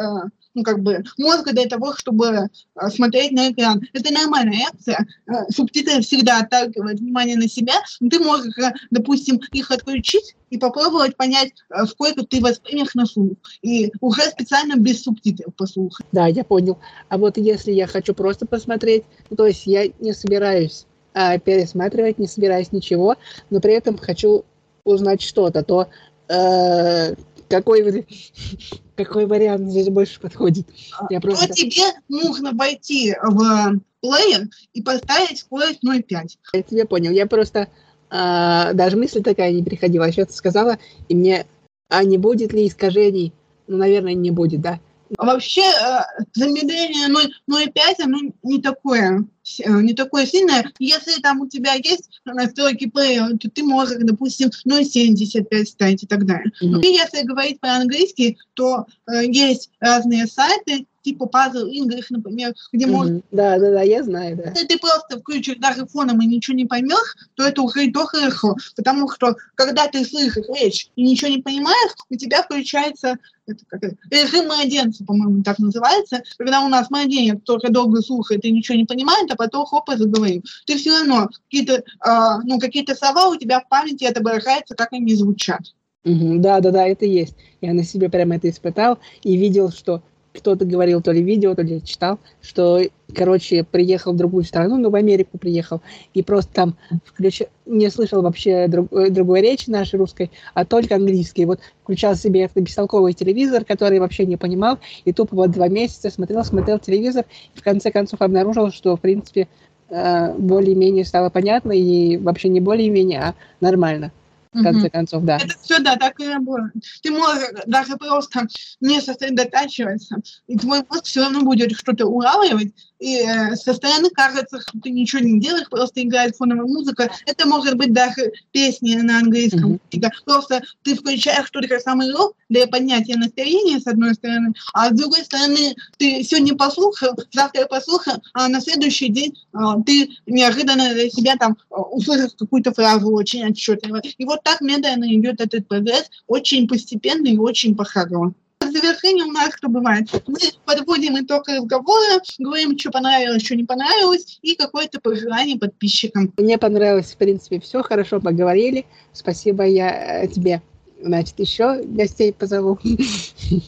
[0.53, 3.81] ну, как бы, мозга для того, чтобы э, смотреть на экран.
[3.93, 5.07] Это нормальная реакция.
[5.27, 7.73] Э, Субтитры всегда отталкивают внимание на себя.
[7.99, 11.53] Ты можешь, э, допустим, их отключить и попробовать понять,
[11.87, 13.37] сколько ты воспримешь на слух.
[13.61, 16.05] И уже специально без субтитров послушать.
[16.11, 16.77] Да, я понял.
[17.07, 22.19] А вот если я хочу просто посмотреть, ну, то есть я не собираюсь а, пересматривать,
[22.19, 23.15] не собираюсь ничего,
[23.49, 24.43] но при этом хочу
[24.83, 25.87] узнать что-то, то
[26.27, 27.15] э,
[27.51, 28.05] какой,
[28.95, 30.67] какой вариант здесь больше подходит?
[31.09, 31.53] Я То просто...
[31.53, 36.27] тебе нужно войти в плеер и поставить скорость 0,5.
[36.53, 37.11] Я тебя понял.
[37.11, 37.67] Я просто
[38.09, 40.11] а, даже мысль такая не приходила.
[40.11, 40.77] Сейчас ты сказала,
[41.07, 41.45] и мне,
[41.89, 43.33] а не будет ли искажений?
[43.67, 44.79] Ну, наверное, не будет, да.
[45.17, 46.01] А Вообще э,
[46.33, 49.25] замедление 0,5, оно не такое,
[49.59, 50.71] э, не такое сильное.
[50.79, 56.25] Если там у тебя есть настройки плеера, то ты можешь, допустим, 0,75 ставить и так
[56.25, 56.51] далее.
[56.61, 56.79] Мгм.
[56.81, 63.15] И если говорить по-английски, то э, есть разные сайты, типа Puzzle English, например, где можно
[63.15, 63.23] Мгм.
[63.31, 64.49] Да, да, да, я знаю, да.
[64.49, 68.05] если ты просто включишь даже фоном и ничего не поймешь, то это уже и то
[68.05, 68.55] хорошо.
[68.75, 73.81] Потому что, когда ты слышишь речь и ничего не понимаешь, у тебя включается это как
[74.09, 76.21] режим младенца, по-моему, так называется.
[76.37, 79.97] Когда у нас младенец только долго слушает и ничего не понимает, а потом хоп и
[79.97, 80.43] заговорил.
[80.65, 85.15] Ты все равно какие-то, а, ну, какие-то слова у тебя в памяти отображаются, как они
[85.15, 85.61] звучат.
[86.03, 87.35] Да, да, да, это есть.
[87.61, 90.01] Я на себе прямо это испытал и видел, что
[90.33, 92.81] кто-то говорил, то ли видео, то ли читал, что,
[93.13, 95.81] короче, приехал в другую страну, ну, в Америку приехал,
[96.13, 96.75] и просто там
[97.05, 97.41] включ...
[97.65, 101.45] не слышал вообще друг- э, другой речи нашей русской, а только английский.
[101.45, 106.43] Вот включал себе бестолковый телевизор, который вообще не понимал, и тупо вот два месяца смотрел,
[106.45, 109.47] смотрел телевизор, и в конце концов обнаружил, что, в принципе,
[109.89, 114.11] э, более-менее стало понятно, и вообще не более-менее, а нормально.
[114.53, 114.89] В конце Мгм.
[114.89, 115.37] концов, да.
[115.37, 116.73] Это все, да, так и работает.
[117.01, 118.47] Ты можешь даже просто
[118.81, 124.61] не сосредотачиваться, и твой мозг все равно будет что-то улавливать, и э, со стороны кажется,
[124.61, 127.09] что ты ничего не делаешь, просто играет фоновая музыка.
[127.25, 129.79] Это может быть даже песни на английском.
[129.89, 134.91] Типа, Просто ты включаешь только самый рок для поднятия настроения, с одной стороны, а с
[134.91, 141.09] другой стороны, ты сегодня послушал, завтра послушал, а на следующий день а, ты неожиданно для
[141.09, 144.01] себя там а, услышишь какую-то фразу очень отчетливо.
[144.17, 148.33] И вот так медленно идет этот прогресс, очень постепенно и очень пошагово.
[148.61, 150.07] В завершение у нас что бывает?
[150.27, 156.31] Мы подводим итог разговора, говорим, что понравилось, что не понравилось, и какое-то пожелание подписчикам.
[156.37, 158.85] Мне понравилось, в принципе, все, хорошо поговорили.
[159.13, 160.61] Спасибо я э, тебе.
[161.03, 162.77] Значит, еще гостей позову.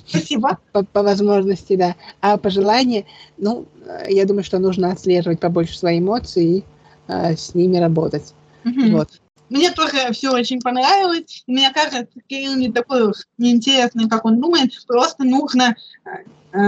[0.07, 0.59] Спасибо.
[0.71, 1.95] По, по возможности, да.
[2.21, 3.05] А пожелания,
[3.37, 6.63] ну, э, я думаю, что нужно отслеживать побольше свои эмоции и
[7.07, 8.33] э, с ними работать.
[8.63, 8.91] Мгм.
[8.91, 9.09] Вот.
[9.53, 11.43] Мне тоже все очень понравилось.
[11.45, 14.71] Мне кажется, Кирилл не такой уж неинтересный, как он думает.
[14.87, 15.75] Просто нужно
[16.05, 16.09] э,
[16.53, 16.59] э,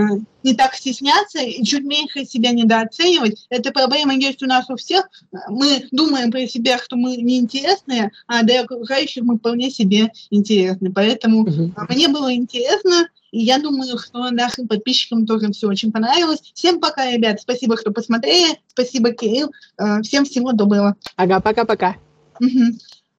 [0.43, 3.47] не так стесняться и чуть меньше себя недооценивать.
[3.49, 5.09] Эта проблема есть у нас у всех.
[5.49, 10.93] Мы думаем про себя, что мы неинтересные, а для окружающих мы вполне себе интересны.
[10.93, 16.51] Поэтому а, мне было интересно, и я думаю, что нашим подписчикам тоже все очень понравилось.
[16.53, 17.41] Всем пока, ребят.
[17.41, 18.59] Спасибо, что посмотрели.
[18.67, 19.51] Спасибо, Кирилл.
[19.79, 20.95] Э, Всем всего доброго.
[21.15, 21.95] Ага, пока-пока.
[22.41, 22.94] Mm-hmm.